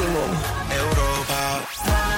[0.00, 0.30] maximum.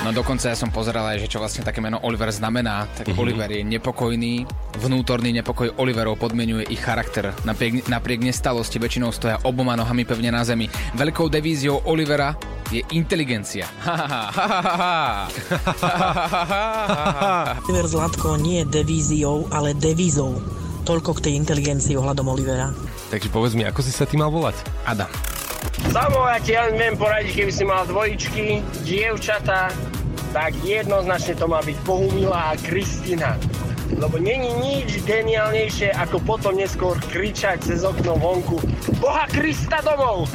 [0.03, 2.91] No dokonca ja som pozeral aj, že čo vlastne také meno Oliver znamená.
[2.91, 3.23] Tak mm-hmm.
[3.23, 4.43] Oliver je nepokojný,
[4.83, 7.31] vnútorný nepokoj Oliverov podmienuje ich charakter.
[7.47, 10.67] Napriek, napriek nestalosti väčšinou stoja oboma nohami pevne na zemi.
[10.99, 12.35] Veľkou devíziou Olivera
[12.75, 13.71] je inteligencia.
[17.63, 20.43] Oliver Zlatko nie je devíziou, ale devízou.
[20.83, 22.75] Toľko k tej inteligencii ohľadom Olivera.
[23.15, 24.59] Takže povedz mi, ako si sa ty mal volať?
[24.83, 25.32] Adam.
[25.93, 29.69] Samo, ja ti len viem poradiť, keby si mal dvojičky, dievčata,
[30.33, 33.37] tak jednoznačne to má byť Bohumila a Kristina.
[33.93, 38.57] Lebo není nič geniálnejšie, ako potom neskôr kričať cez okno vonku
[39.05, 40.33] Boha Krista domov!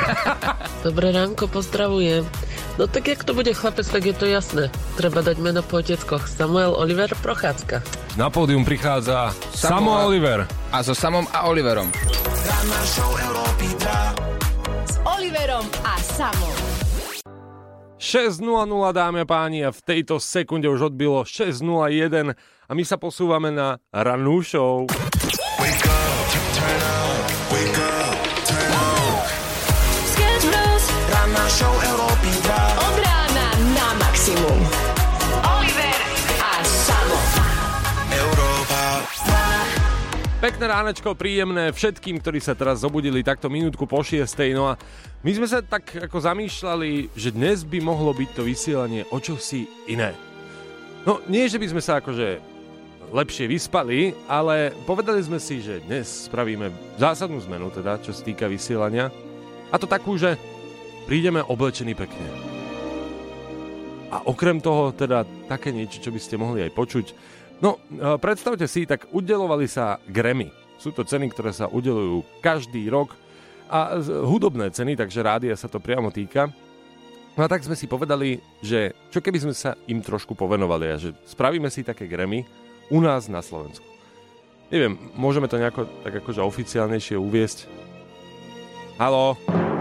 [0.88, 2.24] Dobré ránko, pozdravujem.
[2.80, 4.72] No tak jak to bude chlapec, tak je to jasné.
[4.96, 6.24] Treba dať meno po oteckoch.
[6.24, 7.84] Samuel Oliver Prochádzka.
[8.16, 10.48] Na pódium prichádza Samo, Samo Oliver.
[10.72, 11.92] A so Samom a Oliverom.
[12.88, 12.96] S
[15.04, 16.56] Oliverom a Samom.
[17.98, 23.50] 6.00 dámy a páni a v tejto sekunde už odbilo 6.01 a my sa posúvame
[23.50, 24.86] na rannú show.
[30.14, 30.84] Sketch Bros.
[40.38, 44.22] Pekné ránečko, príjemné všetkým, ktorí sa teraz zobudili takto minútku po 6.
[44.54, 44.78] No a
[45.26, 49.66] my sme sa tak ako zamýšľali, že dnes by mohlo byť to vysielanie o čosi
[49.90, 50.14] iné.
[51.02, 52.38] No nie, že by sme sa akože
[53.10, 56.70] lepšie vyspali, ale povedali sme si, že dnes spravíme
[57.02, 59.10] zásadnú zmenu, teda čo sa týka vysielania.
[59.74, 60.38] A to takú, že
[61.10, 62.30] prídeme oblečení pekne.
[64.14, 67.06] A okrem toho teda také niečo, čo by ste mohli aj počuť.
[67.58, 70.50] No, e, predstavte si, tak udelovali sa Grammy.
[70.78, 73.18] Sú to ceny, ktoré sa udelujú každý rok
[73.66, 76.48] a hudobné ceny, takže rádia sa to priamo týka.
[77.34, 80.96] No a tak sme si povedali, že čo keby sme sa im trošku povenovali a
[80.98, 82.42] že spravíme si také Grammy
[82.90, 83.86] u nás na Slovensku.
[84.70, 87.70] Neviem, môžeme to nejako tak akože oficiálnejšie uviesť.
[88.98, 89.38] Halo?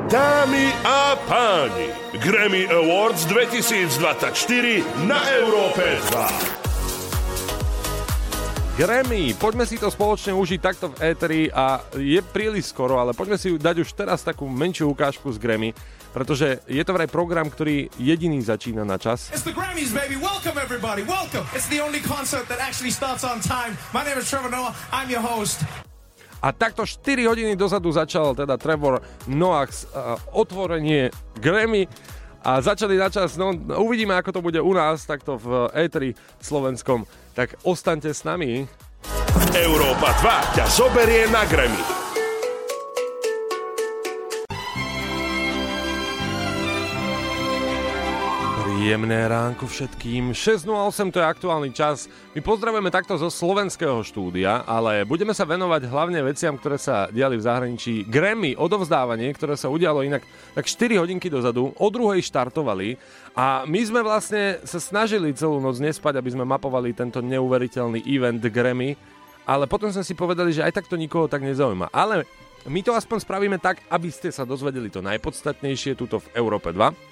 [0.07, 1.91] Dámy a páni,
[2.23, 5.83] Grammy Awards 2024 na Európe
[6.13, 6.66] 2.
[8.77, 13.33] Grammy, poďme si to spoločne užiť takto v éteri a je príliš skoro, ale poďme
[13.33, 15.73] si dať už teraz takú menšiu ukážku z Grammy,
[16.13, 19.33] pretože je to vraj program, ktorý jediný začína na čas.
[19.33, 20.13] It's the Grammys, baby.
[20.21, 21.01] Welcome, everybody.
[21.01, 21.49] Welcome.
[21.57, 23.73] It's the only concert that actually starts on time.
[23.97, 24.77] My name is Trevor Noah.
[24.93, 25.65] I'm your host.
[26.45, 31.09] A takto 4 hodiny dozadu začal teda Trevor Noax uh, otvorenie
[31.41, 31.89] Grammy
[32.45, 37.09] a začali na čas, no uvidíme ako to bude u nás, takto v éteri slovenskom,
[37.37, 38.65] tak ostaňte s nami.
[39.53, 42.06] Európa 2 ťa zoberie na Grammy.
[48.77, 50.37] Príjemné ránko všetkým.
[50.37, 52.05] 6.08 to je aktuálny čas.
[52.37, 57.41] My pozdravujeme takto zo slovenského štúdia, ale budeme sa venovať hlavne veciam, ktoré sa diali
[57.41, 58.05] v zahraničí.
[58.05, 60.21] Grammy, odovzdávanie, ktoré sa udialo inak
[60.53, 63.01] tak 4 hodinky dozadu, o druhej štartovali
[63.33, 68.45] a my sme vlastne sa snažili celú noc nespať, aby sme mapovali tento neuveriteľný event
[68.45, 68.93] Grammy,
[69.49, 71.89] ale potom sme si povedali, že aj tak to nikoho tak nezaujíma.
[71.89, 72.29] Ale
[72.69, 77.06] my to aspoň spravíme tak, aby ste sa dozvedeli to najpodstatnejšie tuto v Európe 2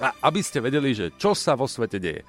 [0.00, 2.24] a aby ste vedeli, že čo sa vo svete deje.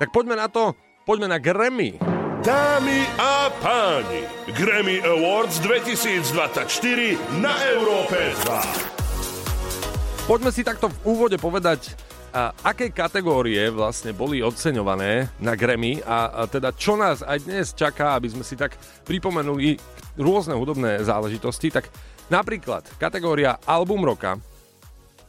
[0.00, 0.72] Tak poďme na to,
[1.04, 2.00] poďme na Grammy.
[2.42, 4.26] Dámy a páni,
[4.58, 8.18] Grammy Awards 2024 na Európe
[8.48, 10.26] 2.
[10.26, 11.94] Poďme si takto v úvode povedať,
[12.32, 17.76] a aké kategórie vlastne boli oceňované na Grammy a, a teda čo nás aj dnes
[17.76, 18.72] čaká, aby sme si tak
[19.04, 19.76] pripomenuli
[20.16, 21.92] rôzne hudobné záležitosti, tak
[22.32, 24.40] napríklad kategória Album roka,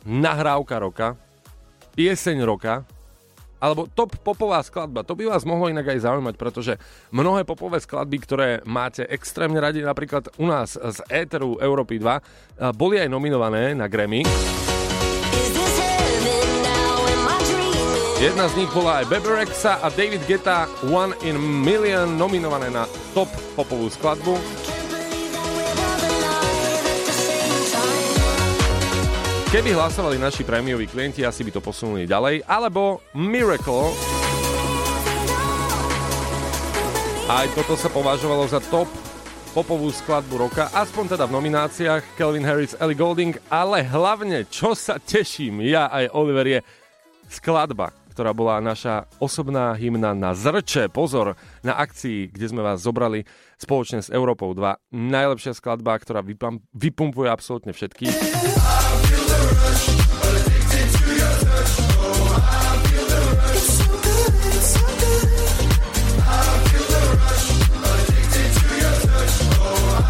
[0.03, 1.07] Nahrávka roka,
[1.93, 2.81] Pieseň roka,
[3.63, 5.07] alebo top popová skladba.
[5.07, 6.75] To by vás mohlo inak aj zaujímať, pretože
[7.15, 12.99] mnohé popové skladby, ktoré máte extrémne radi, napríklad u nás z éteru Európy 2, boli
[12.99, 14.27] aj nominované na Grammy.
[18.19, 22.83] Jedna z nich bola aj Bebe a David Guetta One in Million nominované na
[23.15, 24.72] top popovú skladbu.
[29.53, 32.41] Keby hlasovali naši prémioví klienti, asi by to posunuli ďalej.
[32.49, 33.93] Alebo Miracle.
[37.29, 38.89] Aj toto sa považovalo za top
[39.53, 44.97] popovú skladbu roka, aspoň teda v nomináciách Kelvin Harris, Ellie Golding, ale hlavne, čo sa
[44.97, 46.59] teším ja aj Oliver, je
[47.29, 50.93] skladba, ktorá bola naša osobná hymna na zrče.
[50.93, 51.33] Pozor,
[51.65, 53.25] na akcii, kde sme vás zobrali
[53.57, 54.93] spoločne s Európou 2.
[54.93, 58.13] Najlepšia skladba, ktorá vypam- vypumpuje absolútne všetkých.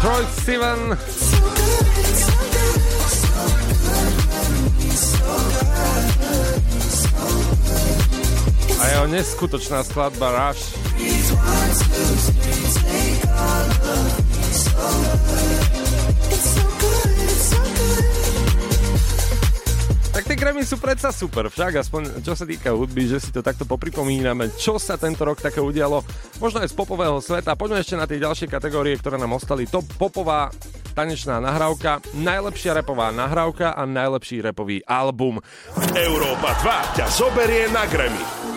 [0.04, 1.33] Troy Sivan.
[8.84, 10.76] A jeho neskutočná skladba Rush.
[20.12, 23.40] Tak tie Grammy sú predsa super, však aspoň čo sa týka hudby, že si to
[23.40, 26.04] takto popripomíname, čo sa tento rok také udialo,
[26.36, 27.56] možno aj z popového sveta.
[27.56, 29.64] Poďme ešte na tie ďalšie kategórie, ktoré nám ostali.
[29.64, 30.52] Top popová
[30.92, 35.40] tanečná nahrávka, najlepšia repová nahrávka a najlepší repový album.
[35.96, 38.53] Európa 2 ťa zoberie na Grammy.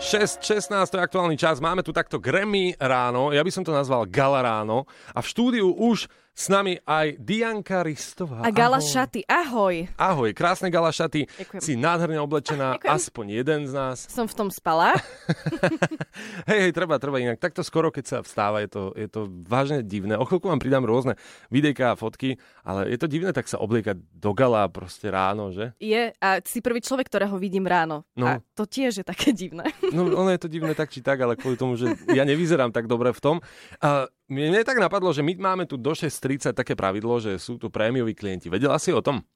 [0.00, 4.08] 6.16 to je aktuálny čas, máme tu takto Grammy ráno, ja by som to nazval
[4.08, 4.88] Gala ráno.
[5.12, 8.40] A v štúdiu už s nami aj Dianka Ristová.
[8.40, 8.88] A Gala Ahoj.
[8.88, 9.76] Šaty, ahoj.
[9.98, 11.60] Ahoj, krásne Gala Šaty, Ďakujem.
[11.60, 12.90] si nádherne oblečená, Ďakujem.
[12.96, 13.96] aspoň jeden z nás.
[14.08, 14.94] Som v tom spala.
[16.50, 17.36] Hej, hej, treba, treba inak.
[17.42, 20.16] Takto skoro, keď sa vstáva, je to, je to vážne divné.
[20.16, 21.18] O chvíľku vám pridám rôzne
[21.52, 25.74] videjka a fotky, ale je to divné tak sa obliekať do gala proste ráno, že?
[25.78, 28.06] Je a si prvý človek, ktorého vidím ráno.
[28.16, 28.26] No.
[28.26, 29.68] A to tiež je také divné.
[29.94, 32.86] No ono je to divné tak či tak, ale kvôli tomu, že ja nevyzerám tak
[32.90, 33.36] dobre v tom.
[33.82, 37.66] A mne, tak napadlo, že my máme tu do 6.30 také pravidlo, že sú tu
[37.68, 38.46] prémioví klienti.
[38.46, 39.26] Vedela si o tom?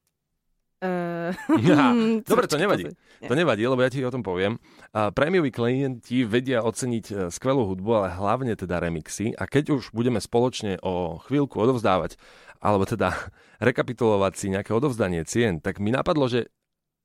[0.79, 1.15] Uh,
[1.67, 1.91] Ja,
[2.25, 2.91] dobre, to nevadí.
[3.25, 4.59] To nevadí, lebo ja ti o tom poviem.
[4.93, 9.33] A prémioví klienti vedia oceniť e, skvelú hudbu, ale hlavne teda remixy.
[9.33, 12.19] A keď už budeme spoločne o chvíľku odovzdávať,
[12.61, 13.15] alebo teda
[13.67, 16.51] rekapitulovať si nejaké odovzdanie cien, tak mi napadlo, že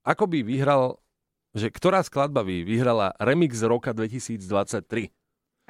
[0.05, 1.01] ako by vyhral,
[1.57, 5.13] že ktorá skladba by vyhrala remix roka 2023?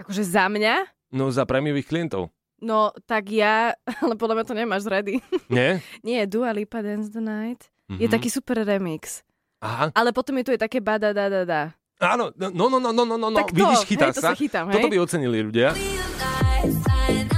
[0.00, 0.99] Akože za mňa?
[1.10, 2.30] No za prémiových klientov.
[2.60, 3.72] No, tak ja,
[4.04, 5.18] ale podľa mňa to nemáš ready.
[5.48, 5.80] Nie?
[6.04, 7.72] Nie, Dua Lipa Dance the Night.
[7.90, 8.12] Je Mhm.
[8.12, 9.26] taký super remix.
[9.60, 9.90] Aha.
[9.92, 11.62] Ale potom je tu aj také bada da da da.
[12.00, 13.36] Áno, no, no, no, no, no, no, no.
[13.36, 14.74] Tak to, vidíš, chytá hej, to sa chytám, hej.
[14.80, 15.76] Toto by ocenili ľudia.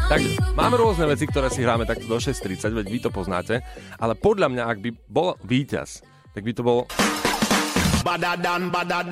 [0.06, 3.58] Takže máme rôzne veci, ktoré si hráme takto do 6.30, veď vy to poznáte,
[3.96, 6.86] ale podľa mňa, ak by bol víťaz, tak by to bol...
[8.02, 9.06] Than, badder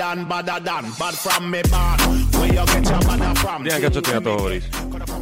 [0.60, 2.29] than, bad from me bad.
[3.60, 4.64] Dianka, čo ty na to hovoríš?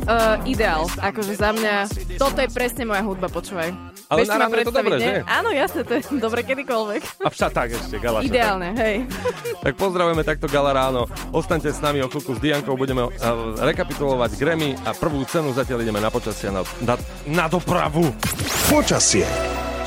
[0.09, 1.75] Uh, ideál, akože za mňa,
[2.17, 3.75] toto je presne moja hudba, počúvaj.
[4.09, 5.21] Ale si na ráno je to dobré, že?
[5.29, 7.03] Áno, jasne, to je dobre kedykoľvek.
[7.21, 8.25] A však tak ešte, Galaša.
[8.25, 9.05] Ideálne, hej.
[9.69, 11.05] Tak pozdravujeme takto Gala ráno.
[11.29, 13.13] Ostaňte s nami o chvíľku s Diankou, budeme uh,
[13.61, 16.97] rekapitulovať Grammy a prvú cenu zatiaľ ideme na počasie na, na,
[17.29, 18.09] na dopravu.
[18.73, 19.29] Počasie.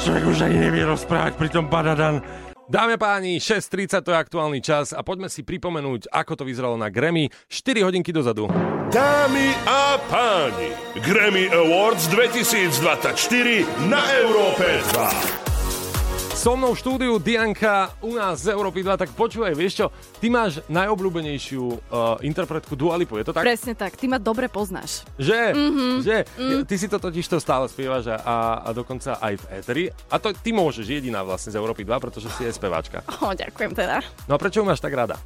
[0.06, 2.22] Človek už ani nevie rozprávať pri tom badadan.
[2.72, 6.80] Dámy a páni, 6.30 to je aktuálny čas a poďme si pripomenúť, ako to vyzeralo
[6.80, 8.48] na Grammy 4 hodinky dozadu.
[8.88, 10.72] Dámy a páni,
[11.04, 14.64] Grammy Awards 2024 na Európe
[14.96, 15.51] 2.
[16.42, 19.86] So mnou v štúdiu Dianka u nás z Európy 2, tak počúvaj, vieš čo,
[20.18, 23.46] ty máš najobľúbenejšiu uh, interpretku Dua Lipu, je to tak?
[23.46, 25.06] Presne tak, ty ma dobre poznáš.
[25.22, 25.54] Že?
[25.54, 25.86] Mhm.
[26.02, 26.18] Že?
[26.42, 26.62] Mm.
[26.66, 28.36] Ty si to totiž to stále spievaš a, a,
[28.66, 29.86] a dokonca aj v Eteri.
[30.10, 33.06] A to ty môžeš, jediná vlastne z Európy 2, pretože si je speváčka.
[33.22, 34.02] O, ďakujem teda.
[34.26, 35.22] No a prečo ju máš tak rada?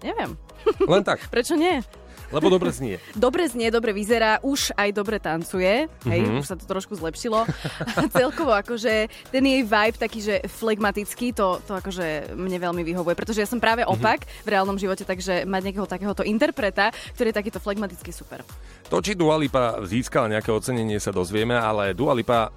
[0.00, 0.40] Neviem.
[0.88, 1.84] Len tak, Prečo nie?
[2.28, 2.96] Lebo dobre znie.
[3.16, 6.40] Dobre znie, dobre vyzerá, už aj dobre tancuje, hej, Mhm.
[6.40, 7.46] už sa to trošku zlepšilo.
[7.94, 13.14] A celkovo akože ten jej vibe taký, že flegmatický, to, to akože mne veľmi vyhovuje,
[13.14, 13.90] pretože ja som práve Mhm.
[13.92, 18.42] opak v reálnom živote, takže mať niekoho takéhoto interpreta, ktorý je takýto flegmatický, super.
[18.86, 22.50] To, či Dua Lipa získala nejaké ocenenie, sa dozvieme, ale Dua Lipa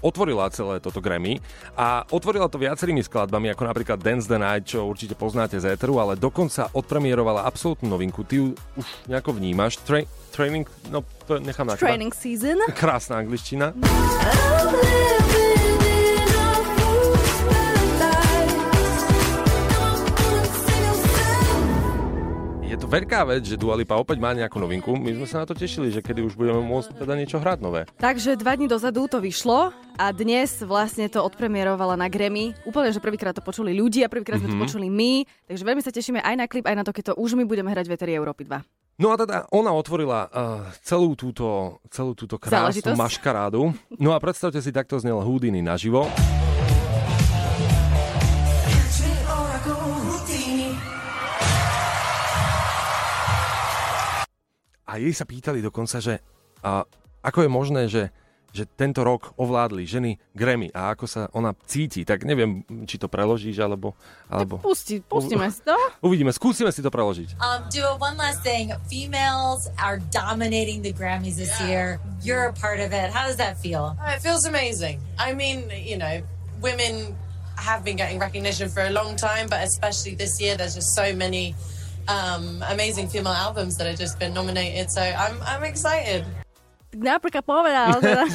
[0.00, 1.38] otvorila celé toto Grammy
[1.76, 5.98] a otvorila to viacerými skladbami, ako napríklad Dance the Night, čo určite poznáte z éteru,
[6.00, 8.24] ale dokonca odpremierovala absolútnu novinku.
[8.24, 8.46] Ty ju
[8.78, 9.82] už nejako vnímaš.
[9.82, 11.76] Tra- training, no to nechám na.
[11.76, 12.58] Training season.
[12.72, 13.74] Krásna angličtina.
[22.70, 24.94] Je to veľká vec, že Dua Lipa opäť má nejakú novinku.
[24.94, 27.82] My sme sa na to tešili, že kedy už budeme môcť teda niečo hrať nové.
[27.98, 32.54] Takže dva dní dozadu to vyšlo a dnes vlastne to odpremierovala na Grammy.
[32.62, 34.62] Úplne, že prvýkrát to počuli ľudia, prvýkrát sme to Mhm.
[34.62, 37.34] počuli my, takže veľmi sa tešíme aj na klip, aj na to, keď to už
[37.34, 38.62] my budeme hrať v Eteri Európy 2.
[39.02, 40.30] No a teda ona otvorila uh,
[40.86, 43.74] celú túto, celú túto krásnu maškarádu.
[43.98, 46.06] No a predstavte si, takto znel Houdini naživo.
[54.90, 56.18] A jej sa pýtali dokonca, že
[56.66, 56.82] a,
[57.22, 58.10] ako je možné, že,
[58.50, 62.02] že tento rok ovládli ženy Grammy a ako sa ona cíti.
[62.02, 63.94] Tak neviem, či to preložíš, alebo...
[64.26, 64.58] alebo...
[64.58, 65.78] Pusti, pustíme si to.
[66.06, 67.38] Uvidíme, skúsime si to preložiť.
[67.38, 68.74] Um, do one last thing.
[68.90, 72.02] Females are dominating the Grammys this year.
[72.26, 73.14] You're a part of it.
[73.14, 73.94] How does that feel?
[73.94, 74.98] Uh, It feels amazing.
[75.22, 76.18] I mean, you know,
[76.58, 77.14] women
[77.60, 81.12] have been getting recognition for a long time, but especially this year, there's just so
[81.14, 81.54] many
[82.10, 84.90] um, amazing female albums that have just been nominated.
[84.90, 86.24] So I'm I'm excited.
[86.90, 87.88] Napríklad povedal.
[88.02, 88.26] Teda.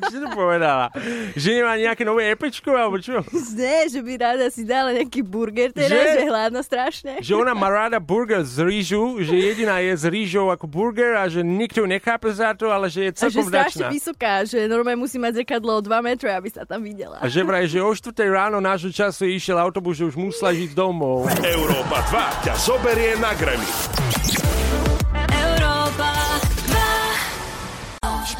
[0.00, 0.88] Čo to povedala?
[1.34, 3.20] Že nemá nejaké nové epečko, alebo čo?
[3.52, 6.12] Nie, že by rada si dala nejaký burger teraz, Že?
[6.14, 7.12] že, hladno strašne.
[7.20, 11.28] Že ona má rada burger z rýžu, že jediná je z rýžou ako burger a
[11.28, 13.88] že nikto nechápe za to, ale že je A že celkom strašne vďačná.
[13.90, 17.18] vysoká, že normálne musí mať zrkadlo o 2 metre, aby sa tam videla.
[17.18, 20.72] A že vraj, že o 4 ráno nášho času išiel autobus, že už musela žiť
[20.72, 21.28] domov.
[21.38, 24.31] Európa 2 ťa zoberie na Grammy.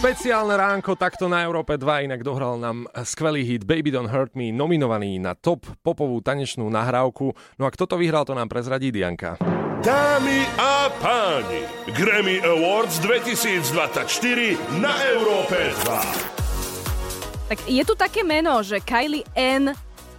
[0.02, 4.50] Špeciálne ránko takto na Európe 2 inak dohral nám skvelý hit Baby Don't Hurt Me,
[4.50, 7.30] nominovaný na top popovú tanečnú nahrávku.
[7.54, 9.38] No a kto to vyhral, to nám prezradí Dianka.
[9.78, 11.62] Dámy a páni,
[11.94, 17.54] Grammy Awards 2024 na Európe 2.
[17.54, 19.70] Tak je tu také meno, že Kylie N.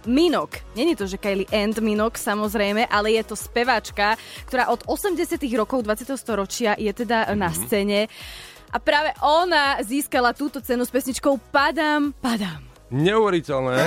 [0.08, 0.64] Minok.
[0.76, 5.84] Není to, že Kylie and Minok, samozrejme, ale je to speváčka, ktorá od 80 rokov
[5.84, 6.12] 20.
[6.16, 8.08] storočia je teda na scéne.
[8.74, 12.58] A práve ona získala túto cenu s pesničkou Padam, padam.
[12.90, 13.78] Neuveriteľné.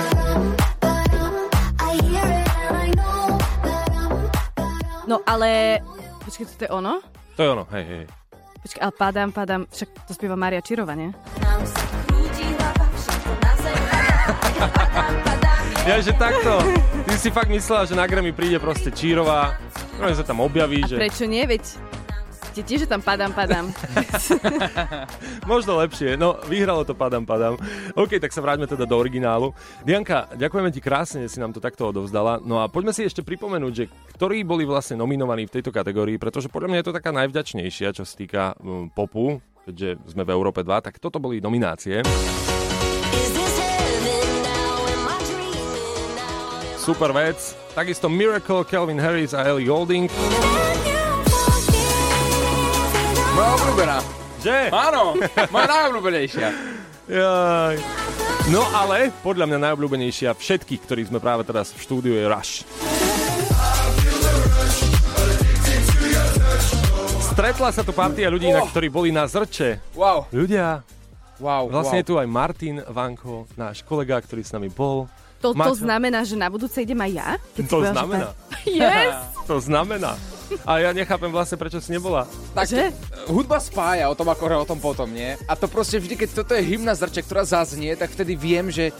[5.04, 5.80] No ale...
[6.24, 7.04] Počkaj, to je ono?
[7.36, 8.04] To je ono, hej, hej.
[8.64, 9.60] Počkaj, ale padam, padam.
[9.68, 11.12] Však to spieva Maria Čirová, nie?
[15.84, 16.64] Ja, že takto.
[17.04, 19.56] Ty si fakt myslela, že na Grammy príde proste Čírová,
[20.00, 20.96] no sa tam objaví, A že...
[20.96, 21.44] prečo nie?
[21.48, 21.64] Veď
[22.62, 23.70] tiež, že tam padam, padam.
[25.50, 26.16] Možno lepšie.
[26.18, 27.54] No, vyhralo to Padam Padam.
[27.94, 29.54] OK, tak sa vráťme teda do originálu.
[29.86, 32.42] Dianka, ďakujeme ti krásne, že si nám to takto odovzdala.
[32.42, 33.84] No a poďme si ešte pripomenúť, že
[34.18, 38.04] ktorí boli vlastne nominovaní v tejto kategórii, pretože podľa mňa je to taká najvďačnejšia, čo
[38.04, 39.38] sa týka um, popu,
[39.68, 42.02] keďže sme v Európe 2, tak toto boli nominácie.
[46.88, 47.36] Super vec.
[47.76, 50.08] Takisto Miracle, Calvin Harris a Ellie Golding.
[53.38, 53.98] Moja obľúbená.
[54.42, 54.58] Že?
[54.74, 55.14] Áno,
[55.54, 56.48] moja najobľúbenejšia.
[57.06, 57.76] Jaj.
[58.50, 62.66] No ale podľa mňa najobľúbenejšia všetkých, ktorí sme práve teraz v štúdiu je Rush.
[67.30, 69.94] Stretla sa tu partia ľudí, na ktorí boli na zrče.
[69.94, 70.26] Wow.
[70.34, 70.82] Ľudia.
[71.38, 72.02] Wow, Vlastne wow.
[72.02, 75.06] je tu aj Martin Vanko, náš kolega, ktorý s nami bol.
[75.46, 77.30] To, to znamená, že na budúce idem aj ja?
[77.54, 78.34] Keď To znamená.
[78.66, 79.14] Yes!
[79.46, 80.18] To znamená.
[80.64, 82.24] A ja nechápem vlastne, prečo si nebola.
[82.54, 82.92] Tak že?
[83.28, 85.36] hudba spája o tom ako o tom potom, nie?
[85.44, 88.90] A to proste vždy, keď toto je hymna zrče, ktorá zaznie, tak vtedy viem, že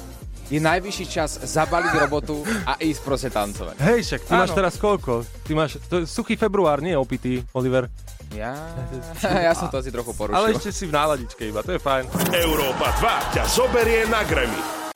[0.48, 3.76] je najvyšší čas zabaliť robotu a ísť proste tancovať.
[3.84, 4.58] Hej, však ty máš Áno.
[4.64, 5.12] teraz koľko?
[5.44, 7.92] Ty máš, to je suchý február, nie opitý, Oliver.
[8.32, 8.56] Ja,
[9.48, 10.36] ja som to asi trochu porušil.
[10.36, 12.32] Ale ešte si v náladičke iba, to je fajn.
[12.32, 14.87] Európa 2 ťa zoberie na Grammy.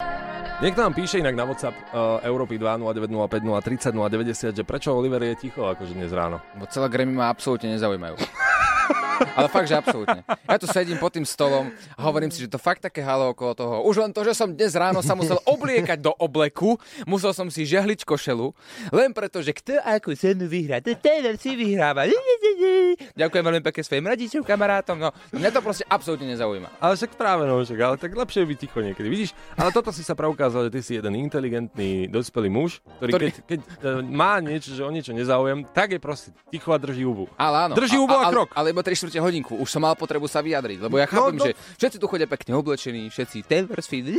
[0.62, 5.18] Niekto nám píše inak na WhatsApp uh, Európy 2 0905 030 090, že prečo Oliver
[5.18, 6.38] je ticho akože dnes ráno.
[6.54, 8.14] Bo celé Grammy ma absolútne nezaujímajú.
[9.38, 10.22] Ale fakt, že absolútne.
[10.26, 13.52] Ja tu sedím pod tým stolom a hovorím si, že to fakt také halo okolo
[13.54, 13.74] toho.
[13.86, 16.76] Už len to, že som dnes ráno sa musel obliekať do obleku,
[17.06, 18.52] musel som si žehliť košelu,
[18.92, 22.06] len preto, že kto akú cenu vyhrá, to ten si vyhráva.
[23.16, 26.82] Ďakujem veľmi pekne svojim rodičom, kamarátom, no mňa to proste absolútne nezaujíma.
[26.82, 29.08] Ale však práve no, však, ale tak lepšie je byť ticho niekedy.
[29.08, 33.26] Vidíš, ale toto si sa preukázal, že ty si jeden inteligentný, dospelý muž, ktorý, Ktorý-
[33.32, 37.08] keď, keď uh, má niečo, že o niečo nezáujem, tak je proste ticho a drží
[37.08, 37.32] hubu.
[37.40, 37.74] Ale áno.
[37.74, 38.48] Drží hubu a, ale, krok.
[38.52, 39.56] Ale iba 3 čtvrte hodinku.
[39.56, 41.44] Už som mal potrebu sa vyjadriť, lebo ja chápem, no.
[41.48, 44.12] že všetci tu chodia pekne oblečení, všetci Taylor Swift,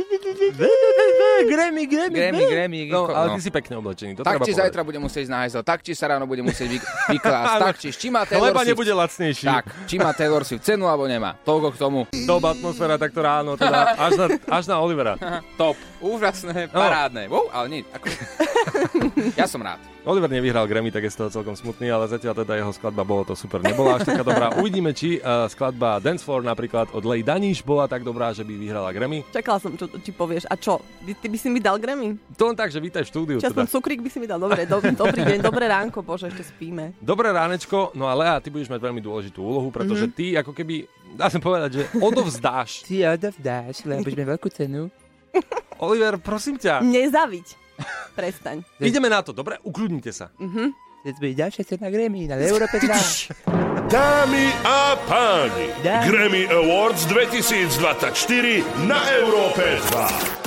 [1.44, 2.80] Grammy, Grammy, Grammy, Grammy.
[2.90, 3.34] No, ale no.
[3.38, 6.24] ty si pekne oblečený, to tak či zajtra bude musieť hajzel, tak či sa ráno
[6.30, 6.78] bude musieť vy,
[7.18, 9.46] vyklásť, tak či či má Taylor Swift, nebude lacnejší.
[9.46, 11.36] tak, či má Taylor Swift cenu alebo nemá.
[11.42, 12.00] Toľko k tomu.
[12.24, 15.14] Doba atmosféra takto ráno, teda až na, až na Olivera.
[15.60, 15.76] Top.
[16.06, 16.76] Úžasné, No.
[16.76, 17.24] parádne.
[17.26, 18.04] Wow, ale nie, ako...
[19.40, 19.80] ja som rád.
[20.04, 23.24] Oliver nevyhral Grammy, tak je z toho celkom smutný, ale zatiaľ teda jeho skladba bolo
[23.24, 23.56] to super.
[23.58, 24.52] Nebola až taká dobrá.
[24.60, 28.52] Uvidíme, či uh, skladba Dance Floor napríklad od Lej Daniš bola tak dobrá, že by
[28.52, 29.24] vyhrala Grammy.
[29.26, 30.44] Čakala som, čo ti povieš.
[30.44, 30.76] A čo?
[31.00, 32.20] Ty, ty by si mi dal Grammy?
[32.36, 33.38] To len tak, že vítaj v štúdiu.
[33.38, 33.64] Čo Teda.
[33.64, 34.36] cukrík by si mi dal.
[34.36, 36.92] Dobre, do, dobrý deň, dobré ránko, bože, ešte spíme.
[37.00, 40.12] Dobré ránečko, no a Lea, ty budeš mať veľmi dôležitú úlohu, pretože Mhm.
[40.12, 40.84] ty ako keby,
[41.16, 42.84] dá sa povedať, že odovzdáš.
[42.84, 44.92] Ty odovzdáš, lebo budeme veľkú cenu.
[45.82, 46.80] Oliver, prosím ťa.
[46.80, 47.46] Nezaviť.
[48.14, 48.62] Prestaň.
[48.90, 49.58] Ideme na to, dobre?
[49.62, 50.30] Ukľudnite sa.
[50.38, 50.74] Mhm.
[51.04, 53.92] Bude ďalšia cena Grammy na Európe 2.
[53.92, 59.60] Dámy a páni, Grammy Awards 2024 na Európe
[59.92, 60.43] 2.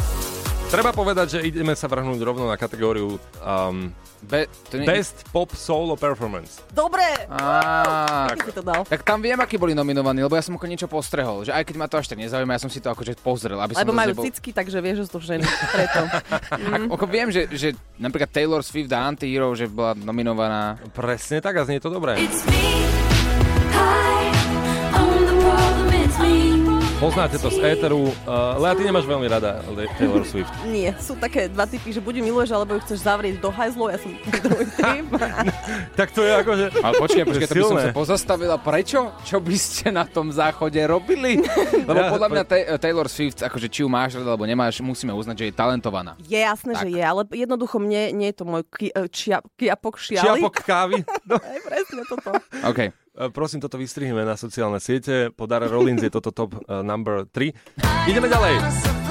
[0.67, 3.87] Treba povedať, že ideme sa vrhnúť rovno na kategóriu um,
[4.27, 4.83] Be, to nie...
[4.83, 6.59] Best Pop Solo Performance.
[6.75, 7.05] Dobre!
[7.31, 8.83] Á, si to dal.
[8.83, 11.75] tak tam viem, akí boli nominovaní, lebo ja som ako niečo postrehol, že aj keď
[11.79, 13.55] ma to až tak nezaujíma, ja som si to akože pozrel.
[13.63, 14.25] Aby Lebo som majú zase bol...
[14.27, 15.45] cicky, takže vieš, že to ženy.
[15.47, 16.01] Preto.
[16.75, 20.75] Ako, ako viem, že, že napríklad Taylor Swift a Anti-Hero, že bola nominovaná.
[20.91, 22.19] Presne tak a znie to dobré.
[26.97, 28.09] Poznáte to z éteru.
[28.25, 29.61] Uh, Lea, ty nemáš veľmi rada
[30.01, 30.49] Taylor Swift.
[30.65, 33.93] Nie, sú také dva typy, že buď ju miluješ, alebo ju chceš zavrieť do hajzlov,
[33.93, 35.05] ja som druhý typ.
[35.99, 36.65] Tak to je akože...
[36.73, 38.55] Ale počkaj, počkaj, to by som sa pozastavila.
[38.57, 39.13] Prečo?
[39.21, 41.37] Čo by ste na tom záchode robili?
[41.85, 45.13] Lebo Ja- podľa mňa Ta- Taylor Swift, akože či ju máš rada, alebo nemáš, musíme
[45.13, 46.17] uznať, že je talentovaná.
[46.19, 46.81] Je jasné, Tak.
[46.81, 50.41] že je, ale jednoducho mne nie je to môj ki- eh, čia- kiapok šiali.
[50.41, 51.05] Čiapok kávy.
[51.29, 51.37] No.
[51.45, 52.29] Aj presne toto.
[52.65, 52.89] OK.
[53.17, 55.33] Uh, Prosím, toto vystrihneme na sociálne siete.
[55.33, 57.49] Po Dara Rollins je toto top uh, number 3.
[58.05, 58.61] Ideme ďalej.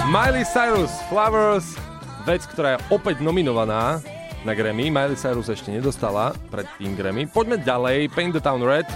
[0.06, 1.75] Miley Cyrus, Flowers,
[2.22, 3.98] vec, ktorá je opäť nominovaná
[4.46, 4.94] na Grammy.
[4.94, 7.26] Miley Cyrus ešte nedostala pred tým Grammy.
[7.26, 8.06] Poďme ďalej.
[8.14, 8.86] Paint the Town Red.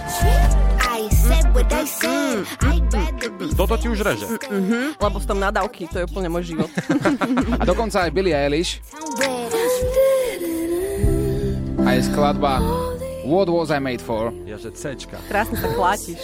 [3.59, 4.31] Toto ti už reže.
[4.47, 6.71] Mhm, lebo sú tam nadávky, to je úplne môj život.
[7.59, 8.79] A dokonca aj Billie Eilish.
[11.83, 12.63] A je skladba
[13.21, 14.33] What Was I Made For?
[14.49, 15.21] Ja, že Cčka.
[15.29, 16.21] Krásne sa chlátiš.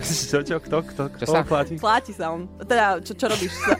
[0.32, 1.44] Čo, čo, kto, kto, kto Čo sa?
[1.44, 1.76] platí?
[1.76, 2.48] Chláti sa on.
[2.64, 3.52] Teda, čo, čo robíš?
[3.60, 3.76] Sa...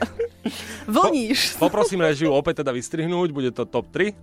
[0.85, 1.57] Vlníš.
[1.57, 4.13] Poprosím režiu opäť teda vystrihnúť, bude to top 3.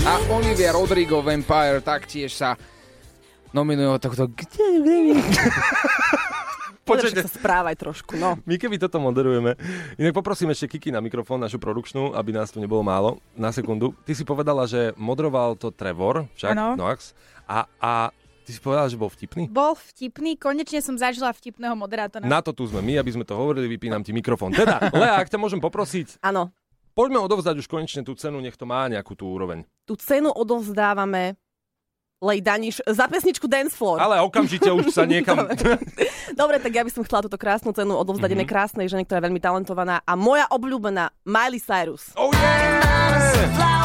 [0.00, 2.54] A Olivia Rodrigo Vampire taktiež sa
[3.50, 4.28] nominuje od tohto...
[6.90, 7.22] Počkajte.
[7.22, 8.34] sa správaj trošku, no.
[8.42, 9.54] My keby toto moderujeme.
[9.94, 13.22] Inak poprosím ešte Kiki na mikrofón, našu produkčnú, aby nás tu nebolo málo.
[13.32, 13.94] Na sekundu.
[14.02, 16.74] Ty si povedala, že moderoval to Trevor, však Áno.
[16.74, 17.14] Noax.
[17.46, 17.92] A, a
[18.42, 19.46] ty si povedala, že bol vtipný?
[19.46, 22.26] Bol vtipný, konečne som zažila vtipného moderátora.
[22.26, 24.50] Na to tu sme my, aby sme to hovorili, vypínam ti mikrofón.
[24.50, 26.50] Teda, Lea, ak ťa môžem poprosiť, Áno.
[26.92, 29.62] poďme odovzdať už konečne tú cenu, nech to má nejakú tú úroveň.
[29.86, 31.34] Tú cenu odovzdávame
[32.20, 33.96] Lej Daniš za pesničku Dance Floor.
[33.96, 35.40] Ale okamžite už sa niekam...
[36.40, 38.44] Dobre, tak ja by som chcela túto krásnu cenu odovzdať mm-hmm.
[38.44, 42.12] jednej krásnej žene, ktorá je veľmi talentovaná a moja obľúbená Miley Cyrus.
[42.20, 43.80] Oh yeah!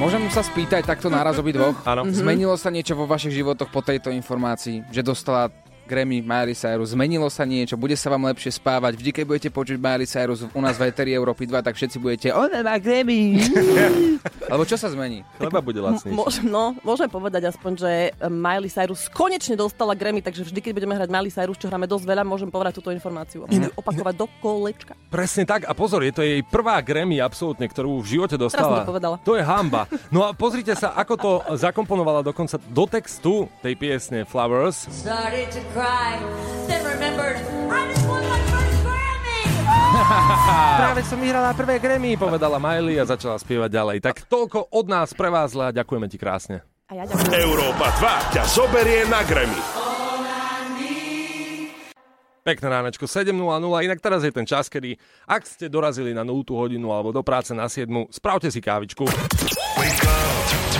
[0.00, 1.76] Môžem sa spýtať takto naraz obi dvoch?
[1.84, 2.08] Áno.
[2.08, 2.18] Mm-hmm.
[2.24, 5.52] Zmenilo sa niečo vo vašich životoch po tejto informácii, že dostala
[5.90, 6.94] Grammy Miley Cyrus?
[6.94, 7.74] Zmenilo sa niečo?
[7.74, 8.94] Bude sa vám lepšie spávať?
[8.94, 12.30] Vždy, keď budete počuť Miley Cyrus u nás v Eteri Európy 2, tak všetci budete
[12.30, 13.42] ona má Grammy.
[14.50, 15.26] Alebo čo sa zmení?
[15.38, 16.14] Chleba bude lacnejší.
[16.14, 17.90] Môžem, no, môžeme povedať aspoň, že
[18.30, 22.04] Miley Cyrus konečne dostala Grammy, takže vždy, keď budeme hrať Miley Cyrus, čo hráme dosť
[22.06, 23.50] veľa, môžem povedať túto informáciu.
[23.50, 24.94] Budem opakovať do kolečka.
[25.10, 25.66] Presne tak.
[25.66, 28.62] A pozor, je to jej prvá Grammy absolútne, ktorú v živote dostala.
[28.62, 29.16] Teraz som to povedala.
[29.26, 29.90] To je hamba.
[30.12, 34.86] No a pozrite sa, ako to zakomponovala dokonca do textu tej piesne Flowers.
[34.90, 36.20] Started to cry,
[36.68, 37.40] then remembered
[37.72, 39.40] I just won my first Grammy.
[40.84, 43.96] Práve som vyhrala prvé Grammy, povedala Miley a začala spievať ďalej.
[44.04, 46.60] Tak toľko od nás pre vás, Lea, ďakujeme ti krásne.
[46.92, 47.32] A ja ďakujem.
[47.32, 49.62] Európa 2 ťa zoberie na Grammy.
[52.40, 53.36] Pekné ránečko, 7.00,
[53.84, 54.96] inak teraz je ten čas, kedy
[55.28, 59.04] ak ste dorazili na 0 hodinu alebo do práce na 7, spravte si kávičku.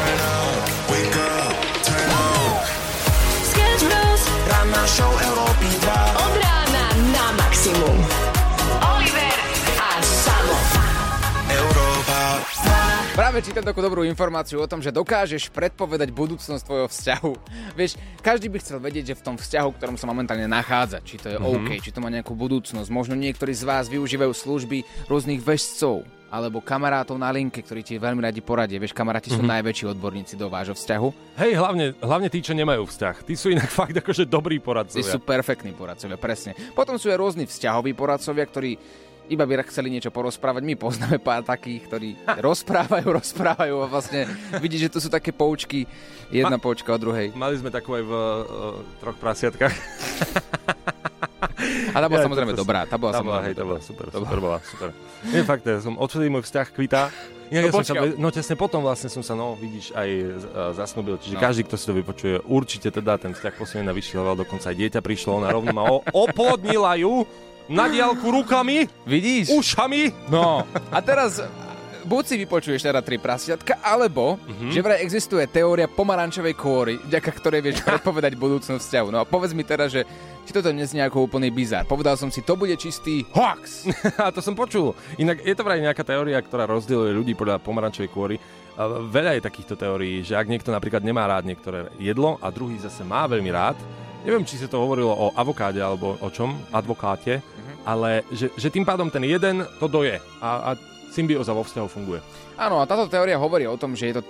[0.00, 0.40] Ranná
[4.90, 6.18] show Európy 2.
[6.18, 7.98] Od rána na maximum.
[8.82, 9.38] Oliver
[9.78, 10.56] a Samo.
[11.46, 12.42] Európa
[13.14, 17.32] Práve čítam takú dobrú informáciu o tom, že dokážeš predpovedať budúcnosť tvojho vzťahu.
[17.78, 21.22] Vieš, každý by chcel vedieť, že v tom vzťahu, v ktorom sa momentálne nachádza, či
[21.22, 21.46] to je Mhm.
[21.46, 22.90] OK, či to má nejakú budúcnosť.
[22.90, 28.22] Možno niektorí z vás využívajú služby rôznych vežcov alebo kamarátov na linke, ktorí ti veľmi
[28.22, 28.78] radi poradia.
[28.78, 29.50] Vieš, kamaráti sú Mhm.
[29.50, 31.08] najväčší odborníci do vášho vzťahu.
[31.36, 33.26] Hej, hlavne, hlavne tí, čo nemajú vzťah.
[33.26, 35.02] Tí sú inak fakt akože dobrí Tí poradcovia.
[35.04, 36.54] sú perfektní poradcovia, presne.
[36.70, 38.78] Potom sú aj rôzni vzťahoví poradcovia, ktorí
[39.30, 40.62] iba by chceli niečo porozprávať.
[40.62, 42.08] My poznáme pár takých, ktorí
[42.42, 44.26] rozprávajú, rozprávajú a vlastne
[44.58, 45.86] vidíš, že to sú také poučky,
[46.30, 47.30] jedna poučka od druhej.
[47.34, 48.34] Mali sme takú aj v uh,
[48.98, 49.74] troch prasiatkách.
[51.90, 54.06] A tá bola Ja, samozrejme toto- dobrá, tá bola tá bola, hej, tá bola super,
[54.08, 54.88] To super bola, super.
[55.24, 57.10] Nie, fakt, ja som odvtedy môj vzťah kvitá.
[57.48, 60.30] Inak No ja som sa, no tesne potom vlastne som sa, no vidíš, aj uh,
[60.72, 61.18] zasnúbil.
[61.18, 61.42] Čiže No.
[61.42, 64.76] každý, kto si to vypočuje, určite teda ten vzťah posunie na vyšší level, dokonca aj
[64.76, 67.26] dieťa prišlo, ona rovno ma o- oplodnila ju
[67.66, 69.50] na diálku rukami, Vidíš?
[69.50, 70.14] ušami.
[70.26, 70.62] No,
[70.94, 71.42] a teraz
[72.02, 74.68] buď si vypočuješ teda tri prasiatka, alebo Mhm.
[74.68, 79.08] že vraj existuje teória pomarančovej kôry, vďaka ktorej vieš predpovedať budúcnosť vzťahu.
[79.08, 80.04] No a povedz mi teda, že
[80.42, 81.84] či toto neznie ako úplný bizár.
[81.84, 83.86] Povedal som si, to bude čistý hoax.
[84.18, 84.92] A to som počul.
[85.16, 88.36] Inak je to vraj nejaká teória, ktorá rozdieluje ľudí podľa pomarančovej kôry.
[89.06, 93.02] Veľa je takýchto teórií, že ak niekto napríklad nemá rád niektoré jedlo a druhý zase
[93.02, 93.76] má veľmi rád,
[94.20, 97.72] neviem, či sa to hovorilo o avokáde alebo o čom, advokáte, Mhm.
[97.84, 102.20] ale že, že tým pádom ten jeden to doje a, a symbióza vo vzťahu funguje.
[102.56, 104.22] Áno, a táto teória hovorí o tom, že je to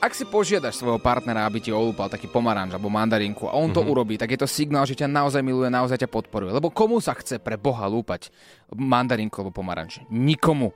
[0.00, 3.84] ak si požiadaš svojho partnera, aby ti olúpal taký pomaranč alebo mandarinku a on to
[3.84, 3.88] Mhm.
[3.92, 6.56] urobí, tak je to signál, že ťa naozaj miluje, naozaj ťa podporuje.
[6.56, 8.32] Lebo komu sa chce pre Boha lúpať
[8.72, 10.00] mandarinku alebo pomaranč?
[10.08, 10.72] Nikomu.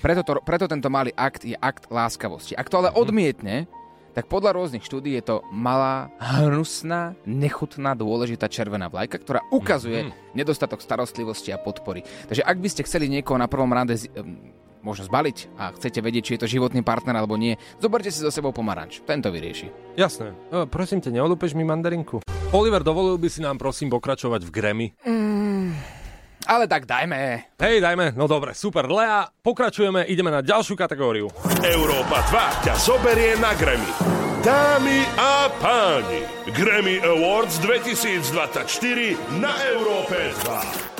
[0.00, 2.56] Preto, to, preto tento malý akt je akt láskavosti.
[2.56, 3.68] Ak to ale odmietne,
[4.12, 10.84] tak podľa rôznych štúdí je to malá, hnusná, nechutná, dôležitá červená vlajka, ktorá ukazuje nedostatok
[10.84, 12.04] starostlivosti a podpory.
[12.28, 14.52] Takže ak by ste chceli niekoho na prvom rande z, em,
[14.84, 18.28] možno zbaliť a chcete vedieť, či je to životný partner alebo nie, zoberte si so
[18.28, 19.00] sebou pomaranč.
[19.08, 19.96] Ten to vyrieši.
[19.96, 20.36] Jasné.
[20.52, 22.20] E, prosím ťa, neolúpeš mi mandarinku?
[22.52, 24.86] Oliver, dovolil by si nám prosím pokračovať v Grammy?
[26.44, 27.46] Ale tak dajme.
[27.56, 28.12] Hej, dajme.
[28.12, 28.84] No dobre, super.
[28.84, 31.30] Lea, pokračujeme, ideme na ďalšiu kategóriu.
[31.62, 33.86] Európa 2 ťa zoberie na Grammy.
[34.42, 38.66] Dámy a páni, Grammy Awards 2024
[39.38, 40.92] na Európe 2.